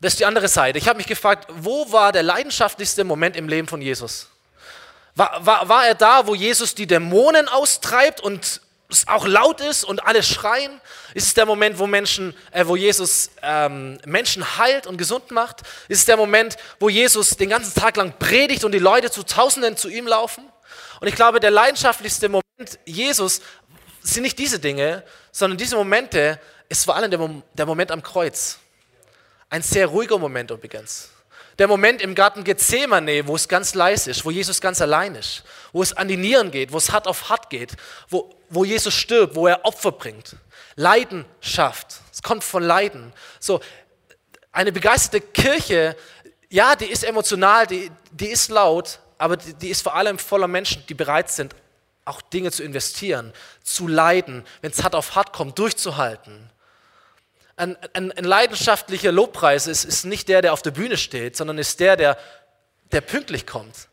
[0.00, 0.78] Das ist die andere Seite.
[0.78, 4.28] Ich habe mich gefragt, wo war der leidenschaftlichste Moment im Leben von Jesus?
[5.14, 9.84] War, war, war er da, wo Jesus die Dämonen austreibt und es auch laut ist
[9.84, 10.80] und alle schreien?
[11.14, 15.62] Ist es der Moment, wo, Menschen, äh, wo Jesus ähm, Menschen heilt und gesund macht?
[15.88, 19.22] Ist es der Moment, wo Jesus den ganzen Tag lang predigt und die Leute zu
[19.22, 20.44] Tausenden zu ihm laufen?
[21.00, 23.40] Und ich glaube, der leidenschaftlichste Moment Jesus
[24.02, 28.58] sind nicht diese Dinge, sondern diese Momente ist vor allem der, der Moment am Kreuz.
[29.48, 31.10] Ein sehr ruhiger Moment übrigens.
[31.58, 35.42] Der Moment im Garten Gethsemane, wo es ganz leise ist, wo Jesus ganz allein ist,
[35.72, 37.76] wo es an die Nieren geht, wo es hart auf hart geht,
[38.10, 40.36] wo, wo Jesus stirbt, wo er Opfer bringt.
[40.74, 42.00] Leidenschaft.
[42.12, 43.12] Es kommt von Leiden.
[43.40, 43.60] So,
[44.52, 45.96] eine begeisterte Kirche,
[46.50, 50.48] ja, die ist emotional, die, die ist laut, aber die, die ist vor allem voller
[50.48, 51.54] Menschen, die bereit sind,
[52.04, 53.32] auch Dinge zu investieren,
[53.62, 56.50] zu leiden, wenn es hart auf hart kommt, durchzuhalten.
[57.56, 61.56] Ein, ein, ein leidenschaftlicher Lobpreis ist, ist nicht der, der auf der Bühne steht, sondern
[61.56, 62.18] ist der, der,
[62.92, 63.88] der pünktlich kommt,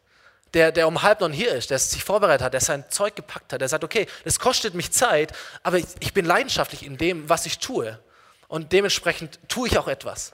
[0.53, 3.53] der, der um halb noch hier ist, der sich vorbereitet hat, der sein Zeug gepackt
[3.53, 5.31] hat, der sagt, okay, das kostet mich Zeit,
[5.63, 7.97] aber ich, ich bin leidenschaftlich in dem, was ich tue.
[8.49, 10.33] Und dementsprechend tue ich auch etwas.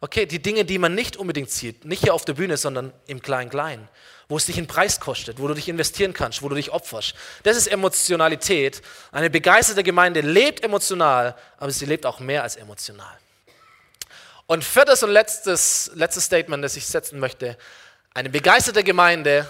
[0.00, 3.20] Okay, die Dinge, die man nicht unbedingt sieht, nicht hier auf der Bühne, sondern im
[3.22, 3.88] Klein-Klein
[4.32, 7.12] wo es dich einen Preis kostet, wo du dich investieren kannst, wo du dich opferst.
[7.42, 8.80] Das ist Emotionalität.
[9.10, 13.14] Eine begeisterte Gemeinde lebt emotional, aber sie lebt auch mehr als emotional.
[14.46, 17.58] Und viertes und letztes, letztes Statement, das ich setzen möchte.
[18.14, 19.46] Eine begeisterte Gemeinde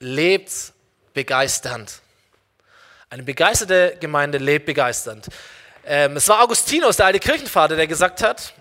[0.00, 0.72] lebt
[1.14, 2.00] begeisternd.
[3.10, 5.28] Eine begeisterte Gemeinde lebt begeisternd.
[5.86, 8.52] Ähm, es war Augustinus, der alte Kirchenvater, der gesagt hat,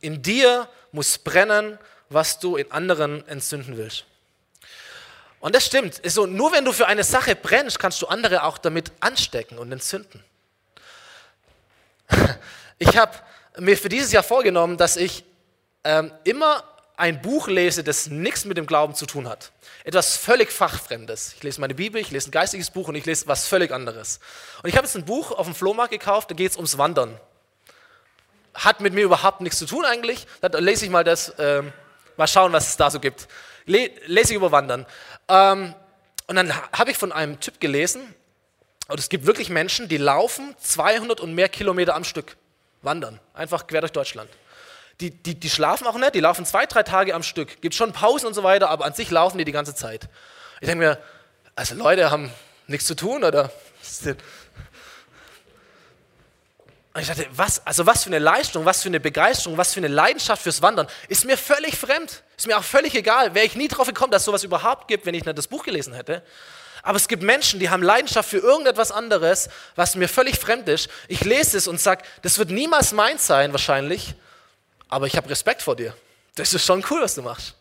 [0.00, 4.06] in dir muss brennen, was du in anderen entzünden willst.
[5.44, 6.00] Und das stimmt.
[6.06, 9.70] So, nur wenn du für eine Sache brennst, kannst du andere auch damit anstecken und
[9.70, 10.24] entzünden.
[12.78, 13.12] Ich habe
[13.58, 15.24] mir für dieses Jahr vorgenommen, dass ich
[15.84, 16.64] ähm, immer
[16.96, 19.52] ein Buch lese, das nichts mit dem Glauben zu tun hat.
[19.84, 21.34] Etwas völlig Fachfremdes.
[21.36, 24.18] Ich lese meine Bibel, ich lese ein geistiges Buch und ich lese was völlig anderes.
[24.62, 27.20] Und ich habe jetzt ein Buch auf dem Flohmarkt gekauft, da geht es ums Wandern.
[28.54, 30.26] Hat mit mir überhaupt nichts zu tun eigentlich.
[30.40, 31.72] Da lese ich mal das, ähm,
[32.16, 33.28] mal schauen, was es da so gibt.
[33.66, 34.84] Le lese ich über Wandern.
[35.28, 35.74] Ähm,
[36.26, 38.14] und dann habe ich von einem Typ gelesen,
[38.88, 42.36] und es gibt wirklich Menschen, die laufen 200 und mehr Kilometer am Stück,
[42.82, 44.28] wandern, einfach quer durch Deutschland.
[45.00, 47.60] Die, die, die schlafen auch nicht, die laufen zwei, drei Tage am Stück.
[47.62, 50.08] Gibt schon Pausen und so weiter, aber an sich laufen die die ganze Zeit.
[50.60, 50.98] Ich denke mir,
[51.56, 52.30] also Leute haben
[52.66, 53.50] nichts zu tun oder
[56.94, 59.80] und ich dachte, was, also was für eine Leistung, was für eine Begeisterung, was für
[59.80, 62.22] eine Leidenschaft fürs Wandern, ist mir völlig fremd.
[62.36, 63.34] Ist mir auch völlig egal.
[63.34, 65.64] Wäre ich nie drauf gekommen, dass es sowas überhaupt gibt, wenn ich nicht das Buch
[65.64, 66.22] gelesen hätte.
[66.84, 70.88] Aber es gibt Menschen, die haben Leidenschaft für irgendetwas anderes, was mir völlig fremd ist.
[71.08, 74.14] Ich lese es und sage, das wird niemals meins sein, wahrscheinlich,
[74.88, 75.96] aber ich habe Respekt vor dir.
[76.36, 77.54] Das ist schon cool, was du machst.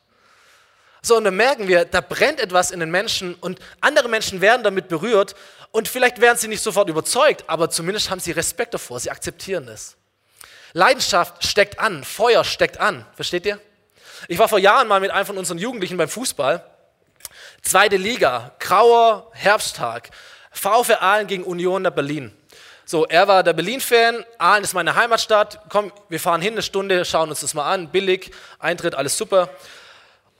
[1.06, 4.64] So, und dann merken wir, da brennt etwas in den Menschen und andere Menschen werden
[4.64, 5.36] damit berührt
[5.72, 9.68] und vielleicht werden sie nicht sofort überzeugt, aber zumindest haben sie Respekt davor, sie akzeptieren
[9.68, 9.98] es.
[10.72, 13.60] Leidenschaft steckt an, Feuer steckt an, versteht ihr?
[14.30, 16.66] Ich war vor Jahren mal mit einem von unseren Jugendlichen beim Fußball.
[17.62, 20.10] Zweite Liga, grauer Herbsttag.
[20.52, 22.32] VfR Aalen gegen Union der Berlin.
[22.86, 25.60] So, er war der Berlin-Fan, Aalen ist meine Heimatstadt.
[25.68, 27.90] Komm, wir fahren hin eine Stunde, schauen uns das mal an.
[27.90, 29.50] Billig, Eintritt, alles super.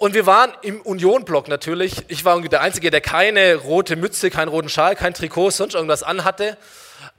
[0.04, 1.94] Und wir waren im Union-Block natürlich.
[2.10, 6.04] Ich war der Einzige, der keine rote Mütze, keinen roten Schal, kein Trikot, sonst irgendwas
[6.04, 6.58] anhatte.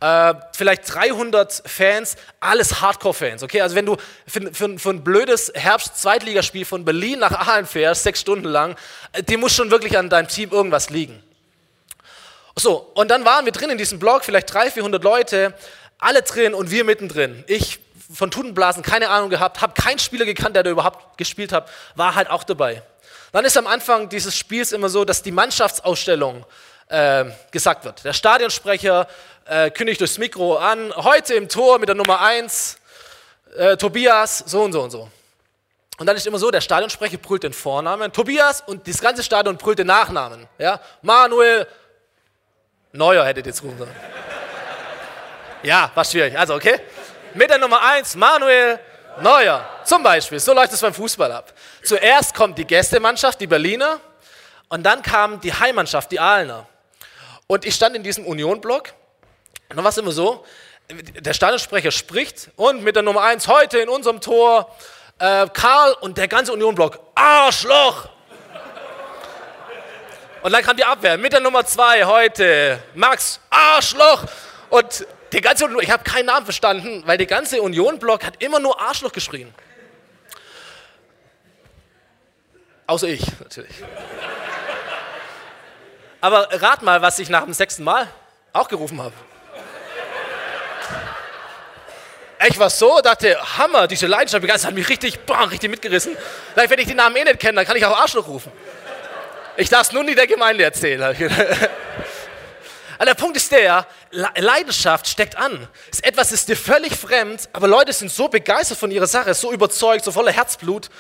[0.00, 3.42] Äh, vielleicht 300 Fans, alles Hardcore-Fans.
[3.42, 8.02] Okay, also wenn du für, für, für ein blödes Herbst-Zweitligaspiel von Berlin nach Aalen fährst,
[8.02, 8.76] sechs Stunden lang,
[9.12, 11.22] äh, dir muss schon wirklich an deinem Team irgendwas liegen.
[12.54, 15.54] So, und dann waren wir drin in diesem Block, vielleicht 300, 400 Leute,
[15.98, 17.44] alle drin und wir mittendrin.
[17.46, 17.78] Ich
[18.12, 22.14] von Tutenblasen keine Ahnung gehabt, habe keinen Spieler gekannt, der da überhaupt gespielt hat, war
[22.14, 22.82] halt auch dabei.
[23.32, 26.44] Dann ist am Anfang dieses Spiels immer so, dass die Mannschaftsausstellung
[26.88, 28.04] äh, gesagt wird.
[28.04, 29.08] Der Stadionsprecher
[29.46, 32.78] äh, kündigt durchs Mikro an, heute im Tor mit der Nummer 1,
[33.56, 35.08] äh, Tobias, so und so und so.
[35.98, 39.56] Und dann ist immer so, der Stadionsprecher brüllt den Vornamen, Tobias, und das ganze Stadion
[39.56, 40.46] brüllt den Nachnamen.
[40.58, 40.80] Ja?
[41.02, 41.66] Manuel
[42.92, 43.96] Neuer hättet ihr jetzt rufen sollen.
[45.62, 46.38] Ja, war schwierig.
[46.38, 46.80] Also, okay.
[47.34, 48.78] Mit der Nummer 1, Manuel
[49.20, 49.68] Neuer.
[49.84, 50.38] Zum Beispiel.
[50.38, 51.52] So läuft es beim Fußball ab.
[51.82, 53.98] Zuerst kommt die Gästemannschaft, die Berliner,
[54.68, 56.66] und dann kam die Heimmannschaft, die Aalener.
[57.48, 58.92] Und ich stand in diesem Unionblock.
[59.68, 60.44] Und dann war es immer so,
[60.88, 64.72] der Stadionsprecher spricht und mit der Nummer 1 heute in unserem Tor
[65.18, 68.08] äh, Karl und der ganze Unionblock, Arschloch!
[70.42, 74.24] Und dann kam die Abwehr mit der Nummer 2 heute, Max, Arschloch!
[74.70, 78.80] Und die ganze ich habe keinen Namen verstanden, weil der ganze Union-Block hat immer nur
[78.80, 79.52] Arschloch geschrien.
[82.86, 83.82] Außer ich, natürlich.
[86.20, 88.06] Aber rat mal, was ich nach dem sechsten Mal
[88.52, 89.14] auch gerufen habe.
[92.46, 96.16] Ich war so, dachte, Hammer, diese Leidenschaft, das hat mich richtig, boah, richtig mitgerissen.
[96.52, 98.52] Vielleicht, wenn ich die Namen eh nicht kenne, dann kann ich auch Arschloch rufen.
[99.56, 101.16] Ich darf es nur nie der Gemeinde erzählen.
[102.96, 105.68] Aber der Punkt ist der, Leidenschaft steckt an.
[106.02, 110.04] Etwas ist dir völlig fremd, aber Leute sind so begeistert von ihrer Sache, so überzeugt,
[110.04, 110.90] so voller Herzblut,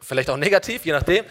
[0.00, 1.24] vielleicht auch negativ, je nachdem.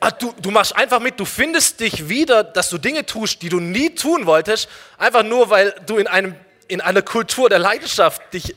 [0.00, 3.48] Ah, du, du machst einfach mit, du findest dich wieder, dass du Dinge tust, die
[3.48, 6.34] du nie tun wolltest, einfach nur, weil du in, einem,
[6.68, 8.54] in einer Kultur der Leidenschaft dich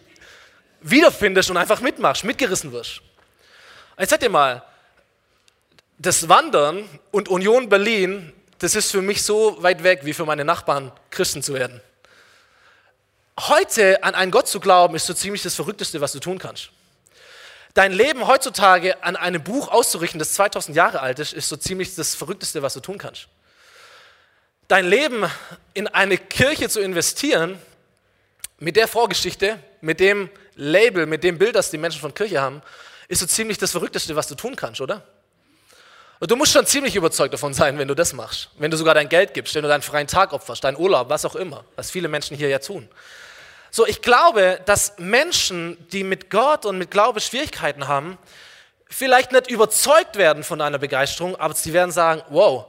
[0.82, 3.02] wiederfindest und einfach mitmachst, mitgerissen wirst.
[3.98, 4.64] Jetzt sag dir mal,
[5.98, 10.46] das Wandern und Union Berlin das ist für mich so weit weg, wie für meine
[10.46, 11.82] Nachbarn Christen zu werden.
[13.40, 16.72] Heute an einen Gott zu glauben, ist so ziemlich das Verrückteste, was du tun kannst.
[17.74, 21.96] Dein Leben heutzutage an einem Buch auszurichten, das 2000 Jahre alt ist, ist so ziemlich
[21.96, 23.28] das Verrückteste, was du tun kannst.
[24.68, 25.30] Dein Leben
[25.74, 27.58] in eine Kirche zu investieren,
[28.60, 32.62] mit der Vorgeschichte, mit dem Label, mit dem Bild, das die Menschen von Kirche haben,
[33.08, 35.08] ist so ziemlich das Verrückteste, was du tun kannst, oder?
[36.20, 38.50] Und du musst schon ziemlich überzeugt davon sein, wenn du das machst.
[38.58, 41.24] Wenn du sogar dein Geld gibst, wenn du deinen freien Tag opferst, deinen Urlaub, was
[41.24, 42.90] auch immer, was viele Menschen hier ja tun.
[43.72, 48.18] So, ich glaube, dass Menschen, die mit Gott und mit Glaube Schwierigkeiten haben,
[48.90, 52.66] vielleicht nicht überzeugt werden von deiner Begeisterung, aber sie werden sagen, wow,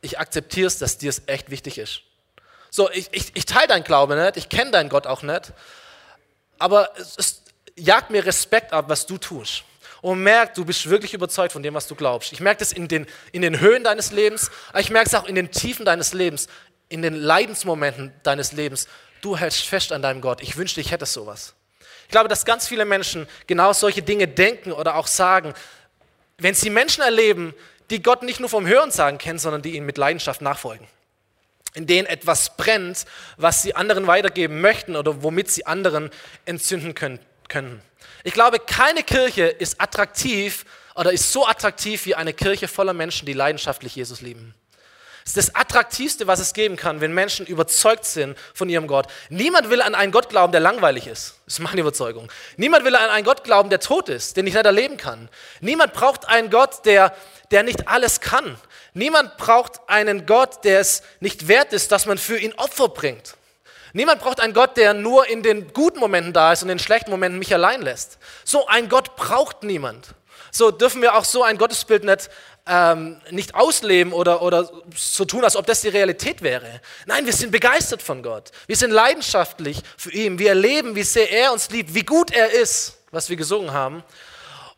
[0.00, 2.00] ich akzeptiere es, dass dir es echt wichtig ist.
[2.70, 5.52] So, ich, ich, ich teile deinen Glaube nicht, ich kenne deinen Gott auch nicht,
[6.58, 7.42] aber es, es
[7.76, 9.62] jagt mir Respekt ab, was du tust
[10.00, 12.32] und merkt, du bist wirklich überzeugt von dem, was du glaubst.
[12.32, 15.24] Ich merke das in den, in den Höhen deines Lebens, aber ich merke es auch
[15.24, 16.48] in den Tiefen deines Lebens,
[16.88, 18.88] in den Leidensmomenten deines Lebens.
[19.20, 20.40] Du hältst fest an deinem Gott.
[20.42, 21.54] Ich wünschte, ich hätte sowas.
[22.04, 25.52] Ich glaube, dass ganz viele Menschen genau solche Dinge denken oder auch sagen,
[26.38, 27.54] wenn sie Menschen erleben,
[27.90, 30.86] die Gott nicht nur vom Hörensagen kennen, sondern die ihn mit Leidenschaft nachfolgen.
[31.74, 33.04] In denen etwas brennt,
[33.36, 36.10] was sie anderen weitergeben möchten oder womit sie anderen
[36.44, 37.18] entzünden können.
[38.24, 43.26] Ich glaube, keine Kirche ist attraktiv oder ist so attraktiv wie eine Kirche voller Menschen,
[43.26, 44.54] die leidenschaftlich Jesus lieben.
[45.28, 49.08] Es ist das Attraktivste, was es geben kann, wenn Menschen überzeugt sind von ihrem Gott.
[49.28, 51.34] Niemand will an einen Gott glauben, der langweilig ist.
[51.44, 52.32] Das ist meine Überzeugung.
[52.56, 55.28] Niemand will an einen Gott glauben, der tot ist, den ich nicht erleben kann.
[55.60, 57.14] Niemand braucht einen Gott, der,
[57.50, 58.56] der nicht alles kann.
[58.94, 63.36] Niemand braucht einen Gott, der es nicht wert ist, dass man für ihn Opfer bringt.
[63.92, 66.82] Niemand braucht einen Gott, der nur in den guten Momenten da ist und in den
[66.82, 68.18] schlechten Momenten mich allein lässt.
[68.44, 70.14] So ein Gott braucht niemand.
[70.50, 72.30] So dürfen wir auch so ein Gottesbild nicht,
[72.66, 76.80] ähm, nicht ausleben oder, oder so tun, als ob das die Realität wäre.
[77.06, 78.50] Nein, wir sind begeistert von Gott.
[78.66, 80.38] Wir sind leidenschaftlich für ihn.
[80.38, 84.02] Wir erleben, wie sehr er uns liebt, wie gut er ist, was wir gesungen haben.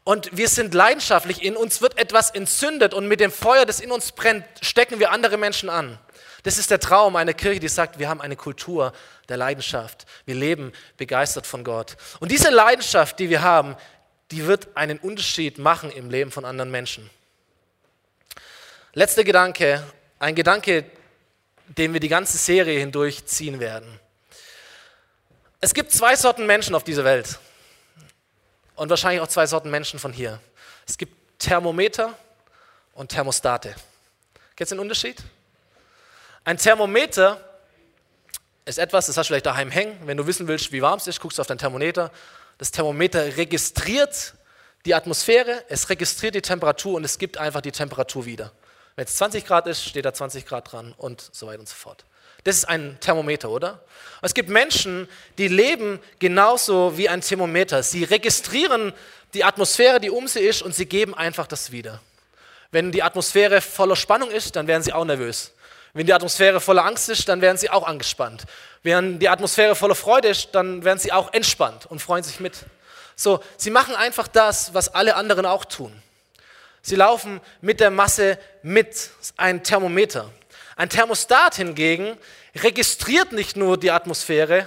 [0.05, 3.93] Und wir sind leidenschaftlich, in uns wird etwas entzündet und mit dem Feuer, das in
[3.93, 5.99] uns brennt, stecken wir andere Menschen an.
[6.43, 8.93] Das ist der Traum einer Kirche, die sagt, wir haben eine Kultur
[9.29, 10.07] der Leidenschaft.
[10.25, 11.97] Wir leben begeistert von Gott.
[12.19, 13.77] Und diese Leidenschaft, die wir haben,
[14.31, 17.11] die wird einen Unterschied machen im Leben von anderen Menschen.
[18.95, 19.83] Letzter Gedanke,
[20.19, 20.85] ein Gedanke,
[21.69, 24.01] den wir die ganze Serie hindurch ziehen werden.
[25.61, 27.39] Es gibt zwei Sorten Menschen auf dieser Welt
[28.81, 30.40] und wahrscheinlich auch zwei Sorten Menschen von hier.
[30.88, 32.16] Es gibt Thermometer
[32.95, 33.75] und Thermostate.
[34.57, 35.23] Gibt es den Unterschied?
[36.45, 37.45] Ein Thermometer
[38.64, 39.99] ist etwas, das hast du vielleicht daheim hängen.
[40.07, 42.11] Wenn du wissen willst, wie warm es ist, guckst du auf dein Thermometer.
[42.57, 44.33] Das Thermometer registriert
[44.87, 48.51] die Atmosphäre, es registriert die Temperatur und es gibt einfach die Temperatur wieder.
[48.97, 51.75] Wenn es 20 Grad ist, steht da 20 Grad dran und so weiter und so
[51.75, 52.07] fort.
[52.44, 53.81] Das ist ein Thermometer, oder?
[54.22, 57.83] Es gibt Menschen, die leben genauso wie ein Thermometer.
[57.83, 58.92] Sie registrieren
[59.35, 62.00] die Atmosphäre, die um sie ist, und sie geben einfach das wieder.
[62.70, 65.53] Wenn die Atmosphäre voller Spannung ist, dann werden sie auch nervös.
[65.92, 68.44] Wenn die Atmosphäre voller Angst ist, dann werden sie auch angespannt.
[68.83, 72.59] Wenn die Atmosphäre voller Freude ist, dann werden sie auch entspannt und freuen sich mit.
[73.16, 75.92] So, sie machen einfach das, was alle anderen auch tun.
[76.83, 80.31] Sie laufen mit der Masse mit, ein Thermometer.
[80.81, 82.16] Ein Thermostat hingegen
[82.57, 84.66] registriert nicht nur die Atmosphäre,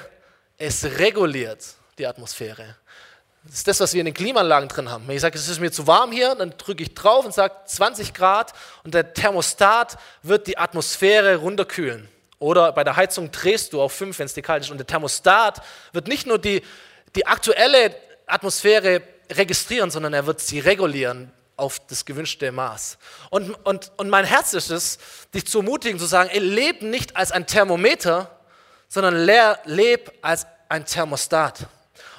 [0.59, 1.65] es reguliert
[1.97, 2.75] die Atmosphäre.
[3.45, 5.07] Das ist das, was wir in den Klimaanlagen drin haben.
[5.07, 7.55] Wenn ich sage, es ist mir zu warm hier, dann drücke ich drauf und sage
[7.65, 12.07] 20 Grad und der Thermostat wird die Atmosphäre runterkühlen.
[12.37, 14.69] Oder bei der Heizung drehst du auf 5, wenn es dir kalt ist.
[14.69, 16.61] Und der Thermostat wird nicht nur die,
[17.15, 17.95] die aktuelle
[18.27, 22.97] Atmosphäre registrieren, sondern er wird sie regulieren auf das gewünschte Maß.
[23.29, 24.97] Und, und, und mein Herz ist es,
[25.33, 28.29] dich zu ermutigen, zu sagen, ey, leb nicht als ein Thermometer,
[28.87, 31.67] sondern leb als ein Thermostat.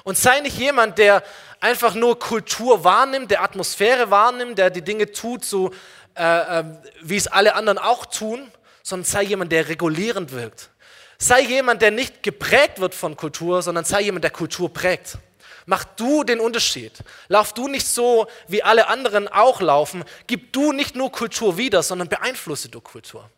[0.03, 1.23] Und sei nicht jemand, der
[1.59, 5.71] einfach nur Kultur wahrnimmt, der Atmosphäre wahrnimmt, der die Dinge tut, so
[6.15, 6.63] äh, äh,
[7.01, 8.51] wie es alle anderen auch tun,
[8.83, 10.69] sondern sei jemand, der regulierend wirkt.
[11.17, 15.17] Sei jemand, der nicht geprägt wird von Kultur, sondern sei jemand, der Kultur prägt.
[15.65, 16.93] Mach du den Unterschied.
[17.27, 20.03] Lauf du nicht so, wie alle anderen auch laufen.
[20.27, 23.29] Gib du nicht nur Kultur wieder, sondern beeinflusse du Kultur.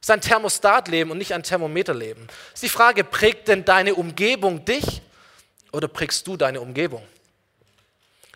[0.00, 2.28] Es ist ein Thermostatleben und nicht ein Thermometerleben.
[2.52, 5.00] Ist die Frage, prägt denn deine Umgebung dich
[5.72, 7.02] oder prägst du deine Umgebung?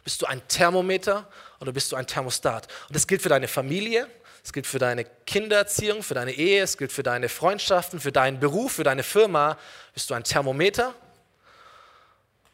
[0.03, 1.29] Bist du ein Thermometer
[1.61, 2.67] oder bist du ein Thermostat?
[2.89, 4.09] Und das gilt für deine Familie,
[4.43, 8.41] es gilt für deine Kindererziehung, für deine Ehe, es gilt für deine Freundschaften, für deinen
[8.41, 9.59] Beruf, für deine Firma.
[9.93, 10.95] Bist du ein Thermometer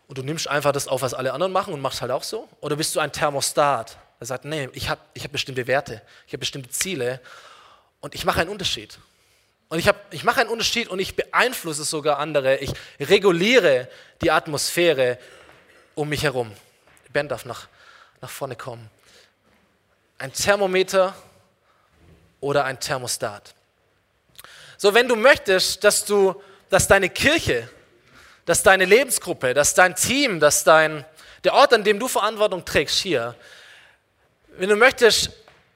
[0.09, 2.49] und du nimmst einfach das auf, was alle anderen machen und machst halt auch so?
[2.61, 6.33] Oder bist du ein Thermostat, der sagt, nee, ich habe ich hab bestimmte Werte, ich
[6.33, 7.21] habe bestimmte Ziele
[8.01, 8.99] und ich mache einen Unterschied.
[9.69, 12.59] Und ich, ich mache einen Unterschied und ich beeinflusse sogar andere.
[12.59, 13.89] Ich reguliere
[14.23, 15.19] die Atmosphäre
[15.97, 16.53] um mich herum.
[17.13, 17.67] Ben darf nach,
[18.21, 18.89] nach vorne kommen.
[20.19, 21.17] Ein Thermometer
[22.41, 23.55] oder ein Thermostat.
[24.77, 26.41] So, wenn du möchtest, dass, du,
[26.71, 27.69] dass deine Kirche
[28.47, 31.05] dass deine Lebensgruppe, dass dein Team, dass dein,
[31.45, 33.35] der Ort, an dem du Verantwortung trägst, hier,
[34.57, 35.31] wenn du möchtest,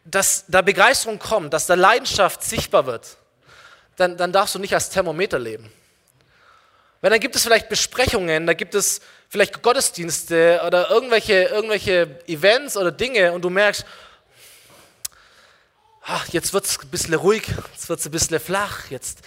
[0.04, 3.18] dass da Begeisterung kommt, dass da Leidenschaft sichtbar wird,
[3.96, 5.70] dann, dann darfst du nicht als Thermometer leben.
[7.00, 12.76] Weil dann gibt es vielleicht Besprechungen, da gibt es vielleicht Gottesdienste oder irgendwelche, irgendwelche Events
[12.76, 13.84] oder Dinge und du merkst,
[16.02, 19.20] ach, jetzt wird es ein bisschen ruhig, jetzt wird es ein bisschen flach, jetzt,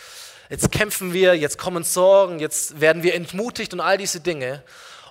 [0.53, 4.61] jetzt kämpfen wir, jetzt kommen Sorgen, jetzt werden wir entmutigt und all diese Dinge.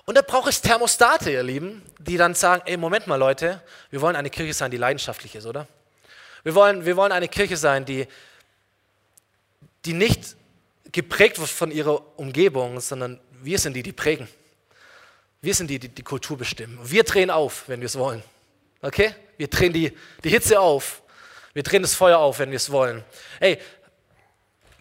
[0.05, 3.99] Und da braucht es Thermostate, ihr Lieben, die dann sagen, ey, Moment mal Leute, wir
[3.99, 5.67] wollen eine Kirche sein, die leidenschaftlich ist, oder?
[6.43, 8.07] Wir wollen, wir wollen eine Kirche sein, die,
[9.83, 10.37] die nicht
[10.93, 14.29] geprägt wird von ihrer Umgebung, sondern wir sind die, die prägen.
[15.41, 16.79] Wir sind die, die die Kultur bestimmen.
[16.81, 18.23] Wir drehen auf, wenn wir es wollen.
[18.81, 19.13] Okay?
[19.35, 19.91] Wir drehen die,
[20.23, 21.01] die Hitze auf.
[21.51, 23.03] Wir drehen das Feuer auf, wenn wir es wollen.
[23.41, 23.59] Ey,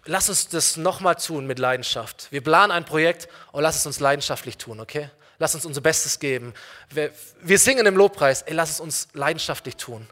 [0.05, 2.29] lass uns das nochmal tun mit Leidenschaft.
[2.31, 5.11] Wir planen ein Projekt und lass es uns leidenschaftlich tun, okay?
[5.39, 6.55] Lass uns unser Bestes geben.
[6.91, 10.07] Wir, wir singen im Lobpreis, ey, lass es uns leidenschaftlich tun.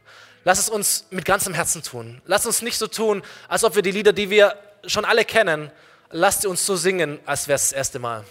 [0.44, 2.20] Lass es uns mit ganzem Herzen tun.
[2.24, 5.70] Lass uns nicht so tun, als ob wir die Lieder, die wir schon alle kennen,
[6.10, 8.24] lasst uns so singen, als wäre es das erste Mal.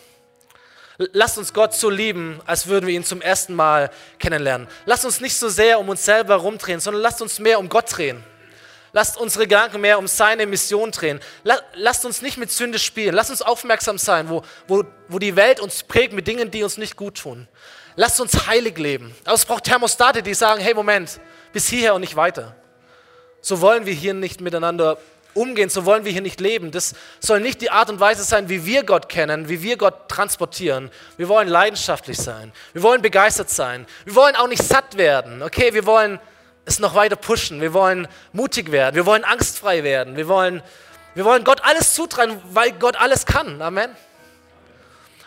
[1.14, 4.68] Lasst uns Gott so lieben, als würden wir ihn zum ersten Mal kennenlernen.
[4.86, 7.95] Lasst uns nicht so sehr um uns selber rumdrehen, sondern lasst uns mehr um Gott
[7.95, 8.22] drehen.
[8.91, 11.19] Lasst unsere Gedanken mehr um seine Mission drehen.
[11.73, 13.13] Lasst uns nicht mit Sünde spielen.
[13.13, 16.77] Lasst uns aufmerksam sein, wo, wo, wo die Welt uns prägt mit Dingen, die uns
[16.77, 17.47] nicht gut tun.
[17.95, 19.13] Lasst uns heilig leben.
[19.25, 21.19] Aber es braucht Thermostate, die sagen, hey Moment,
[21.53, 22.55] bis hierher und nicht weiter.
[23.41, 24.97] So wollen wir hier nicht miteinander
[25.33, 26.71] umgehen, so wollen wir hier nicht leben.
[26.71, 30.09] Das soll nicht die Art und Weise sein, wie wir Gott kennen, wie wir Gott
[30.09, 30.91] transportieren.
[31.17, 32.51] Wir wollen leidenschaftlich sein.
[32.73, 33.85] Wir wollen begeistert sein.
[34.05, 35.41] Wir wollen auch nicht satt werden.
[35.41, 36.19] Okay, wir wollen
[36.66, 37.62] es noch weiter pushen.
[37.62, 38.95] Wir wollen mutig werden.
[38.95, 40.16] Wir wollen angstfrei werden.
[40.16, 40.62] Wir wollen,
[41.16, 43.62] wir wollen Gott alles zutrauen, weil Gott alles kann.
[43.62, 43.95] Amen.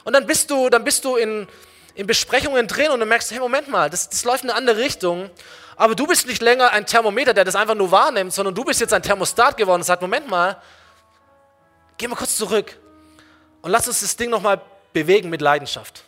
[0.05, 1.47] Und dann bist du, dann bist du in,
[1.95, 4.79] in Besprechungen drin und du merkst, hey, Moment mal, das, das läuft in eine andere
[4.79, 5.31] Richtung.
[5.77, 8.81] Aber du bist nicht länger ein Thermometer, der das einfach nur wahrnimmt, sondern du bist
[8.81, 10.61] jetzt ein Thermostat geworden und sagt, Moment mal,
[11.97, 12.77] geh mal kurz zurück
[13.63, 14.61] und lass uns das Ding nochmal
[14.93, 16.05] bewegen mit Leidenschaft.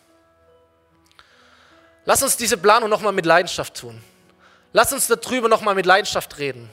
[2.05, 4.01] Lass uns diese Planung nochmal mit Leidenschaft tun.
[4.75, 6.69] Lass uns darüber nochmal mit Leidenschaft reden.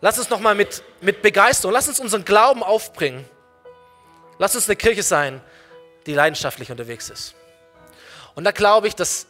[0.00, 3.24] Lass uns nochmal mit, mit Begeisterung, lass uns unseren Glauben aufbringen.
[4.38, 5.40] Lass uns eine Kirche sein,
[6.06, 7.36] die leidenschaftlich unterwegs ist.
[8.34, 9.28] Und da glaube ich, dass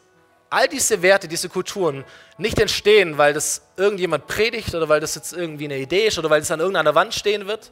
[0.48, 2.06] all diese Werte, diese Kulturen
[2.38, 6.30] nicht entstehen, weil das irgendjemand predigt oder weil das jetzt irgendwie eine Idee ist oder
[6.30, 7.70] weil es an irgendeiner Wand stehen wird,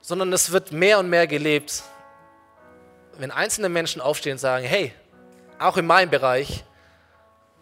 [0.00, 1.84] sondern es wird mehr und mehr gelebt,
[3.16, 4.92] wenn einzelne Menschen aufstehen und sagen, hey,
[5.60, 6.64] auch in meinem Bereich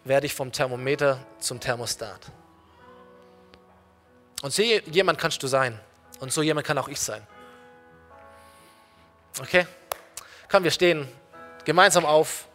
[0.08, 2.20] werde ich vom Thermometer zum Thermostat.
[4.42, 5.78] Und so jemand kannst du sein.
[6.20, 7.26] Und so jemand kann auch ich sein.
[9.40, 9.66] Okay?
[10.50, 11.08] Komm, wir stehen
[11.64, 12.46] gemeinsam auf.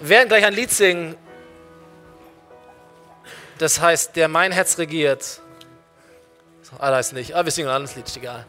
[0.00, 1.16] Wir werden gleich ein Lied singen.
[3.58, 5.40] Das heißt, der mein Herz regiert.
[6.78, 7.34] Ah, da ist nicht.
[7.34, 8.46] Ah, wir singen ein anderes Lied, ist egal.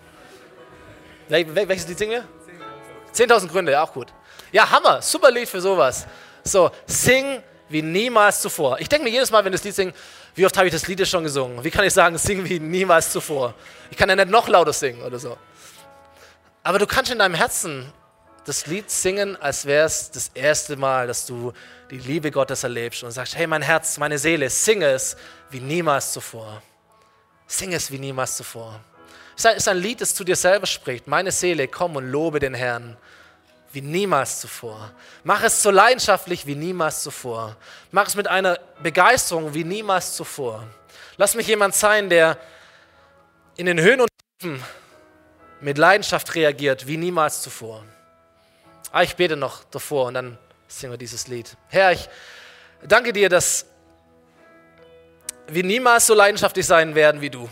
[1.27, 2.27] welches Lied singen wir?
[3.13, 4.11] 10.000 Gründe, ja, auch gut.
[4.51, 6.07] Ja, Hammer, super Lied für sowas.
[6.43, 8.79] So, sing wie niemals zuvor.
[8.79, 9.95] Ich denke mir jedes Mal, wenn das Lied singt,
[10.35, 11.63] wie oft habe ich das Lied schon gesungen?
[11.63, 13.53] Wie kann ich sagen, sing wie niemals zuvor?
[13.89, 15.37] Ich kann ja nicht noch lauter singen oder so.
[16.63, 17.91] Aber du kannst in deinem Herzen
[18.45, 21.53] das Lied singen, als wäre es das erste Mal, dass du
[21.89, 25.15] die Liebe Gottes erlebst und sagst, hey mein Herz, meine Seele, singe es
[25.49, 26.61] wie niemals zuvor.
[27.47, 28.79] Singe es wie niemals zuvor.
[29.37, 31.07] Es ist ein Lied, das zu dir selber spricht.
[31.07, 32.97] Meine Seele, komm und lobe den Herrn
[33.75, 34.91] wie niemals zuvor.
[35.23, 37.55] Mach es so leidenschaftlich wie niemals zuvor.
[37.91, 40.65] Mach es mit einer Begeisterung wie niemals zuvor.
[41.17, 42.37] Lass mich jemand sein, der
[43.57, 44.09] in den Höhen und
[44.39, 44.63] Tiefen
[45.59, 47.83] mit Leidenschaft reagiert wie niemals zuvor.
[48.91, 51.55] Ah, ich bete noch davor und dann singen wir dieses Lied.
[51.67, 52.09] Herr, ich
[52.81, 53.65] danke dir, dass
[55.47, 57.49] wir niemals so leidenschaftlich sein werden wie du.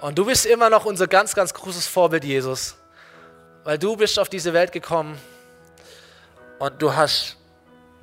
[0.00, 2.76] Und du bist immer noch unser ganz, ganz großes Vorbild, Jesus.
[3.66, 5.18] Weil du bist auf diese Welt gekommen
[6.60, 7.36] und du hast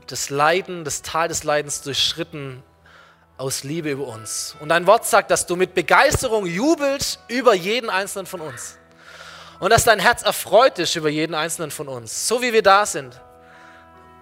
[0.07, 2.61] das Leiden, das Tal des Leidens durchschritten
[3.38, 4.57] aus Liebe über uns.
[4.59, 8.78] Und dein Wort sagt, dass du mit Begeisterung jubelst über jeden einzelnen von uns
[9.61, 12.86] und dass dein Herz erfreut ist über jeden einzelnen von uns, so wie wir da
[12.86, 13.18] sind.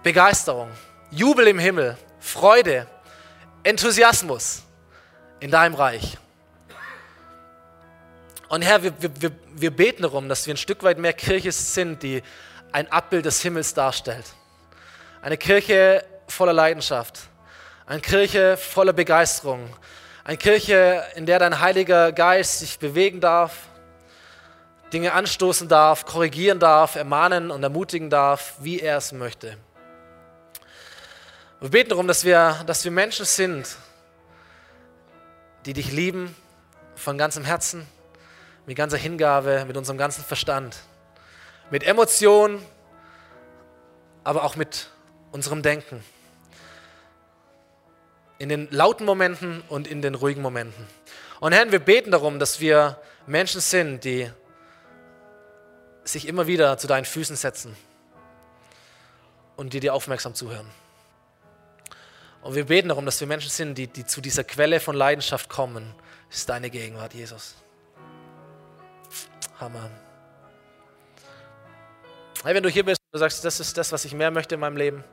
[0.04, 0.70] Begeisterung,
[1.10, 2.86] Jubel im Himmel, Freude,
[3.64, 4.62] Enthusiasmus
[5.40, 6.18] in deinem Reich.
[8.52, 12.02] Und Herr, wir, wir, wir beten darum, dass wir ein Stück weit mehr Kirche sind,
[12.02, 12.22] die
[12.70, 14.26] ein Abbild des Himmels darstellt.
[15.22, 17.20] Eine Kirche voller Leidenschaft,
[17.86, 19.74] eine Kirche voller Begeisterung,
[20.22, 23.56] eine Kirche, in der dein Heiliger Geist sich bewegen darf,
[24.92, 29.56] Dinge anstoßen darf, korrigieren darf, ermahnen und ermutigen darf, wie er es möchte.
[31.58, 33.76] Wir beten darum, dass wir, dass wir Menschen sind,
[35.64, 36.36] die dich lieben
[36.96, 37.86] von ganzem Herzen,
[38.66, 40.76] mit ganzer Hingabe, mit unserem ganzen Verstand,
[41.70, 42.64] mit Emotionen,
[44.24, 44.90] aber auch mit
[45.32, 46.04] unserem Denken.
[48.38, 50.86] In den lauten Momenten und in den ruhigen Momenten.
[51.40, 54.30] Und Herr, wir beten darum, dass wir Menschen sind, die
[56.04, 57.76] sich immer wieder zu deinen Füßen setzen
[59.56, 60.66] und die dir aufmerksam zuhören.
[62.42, 65.48] Und wir beten darum, dass wir Menschen sind, die, die zu dieser Quelle von Leidenschaft
[65.48, 65.94] kommen.
[66.28, 67.54] Das ist deine Gegenwart, Jesus.
[69.62, 69.88] Hammer.
[72.42, 74.56] Hey, wenn du hier bist und du sagst, das ist das, was ich mehr möchte
[74.56, 75.04] in meinem Leben,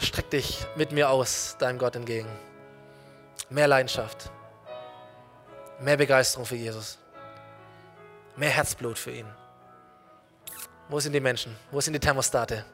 [0.00, 2.28] streck dich mit mir aus, deinem Gott entgegen.
[3.50, 4.32] Mehr Leidenschaft,
[5.78, 6.98] mehr Begeisterung für Jesus.
[8.34, 9.28] Mehr Herzblut für ihn.
[10.88, 11.56] Wo sind die Menschen?
[11.70, 12.64] Wo sind die Thermostate?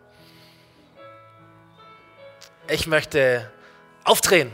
[2.66, 3.50] Ich möchte
[4.04, 4.50] aufdrehen.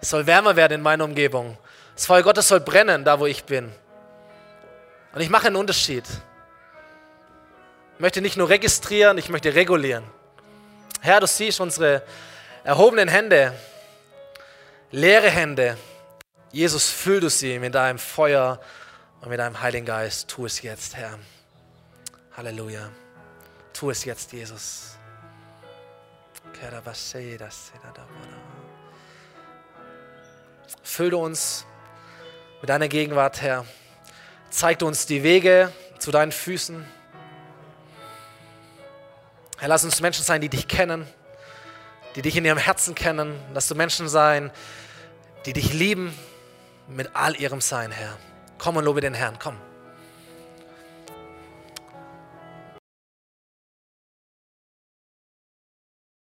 [0.00, 1.56] Es soll wärmer werden in meiner Umgebung.
[1.96, 3.72] Das Feuer Gottes soll brennen, da wo ich bin.
[5.14, 6.04] Und ich mache einen Unterschied.
[7.94, 10.04] Ich möchte nicht nur registrieren, ich möchte regulieren.
[11.00, 12.02] Herr, du siehst unsere
[12.64, 13.54] erhobenen Hände,
[14.90, 15.78] leere Hände.
[16.52, 18.60] Jesus, füll du sie mit deinem Feuer
[19.22, 21.18] und mit deinem Heiligen Geist, tu es jetzt, Herr.
[22.36, 22.90] Halleluja.
[23.72, 24.98] Tu es jetzt, Jesus.
[30.82, 31.64] Fülle uns
[32.60, 33.64] mit deiner Gegenwart, Herr.
[34.50, 36.86] Zeig uns die Wege zu deinen Füßen.
[39.58, 41.06] Herr, lass uns Menschen sein, die dich kennen,
[42.14, 43.38] die dich in ihrem Herzen kennen.
[43.52, 44.50] Lass du Menschen sein,
[45.44, 46.14] die dich lieben
[46.88, 48.16] mit all ihrem Sein, Herr.
[48.58, 49.56] Komm und lobe den Herrn, komm.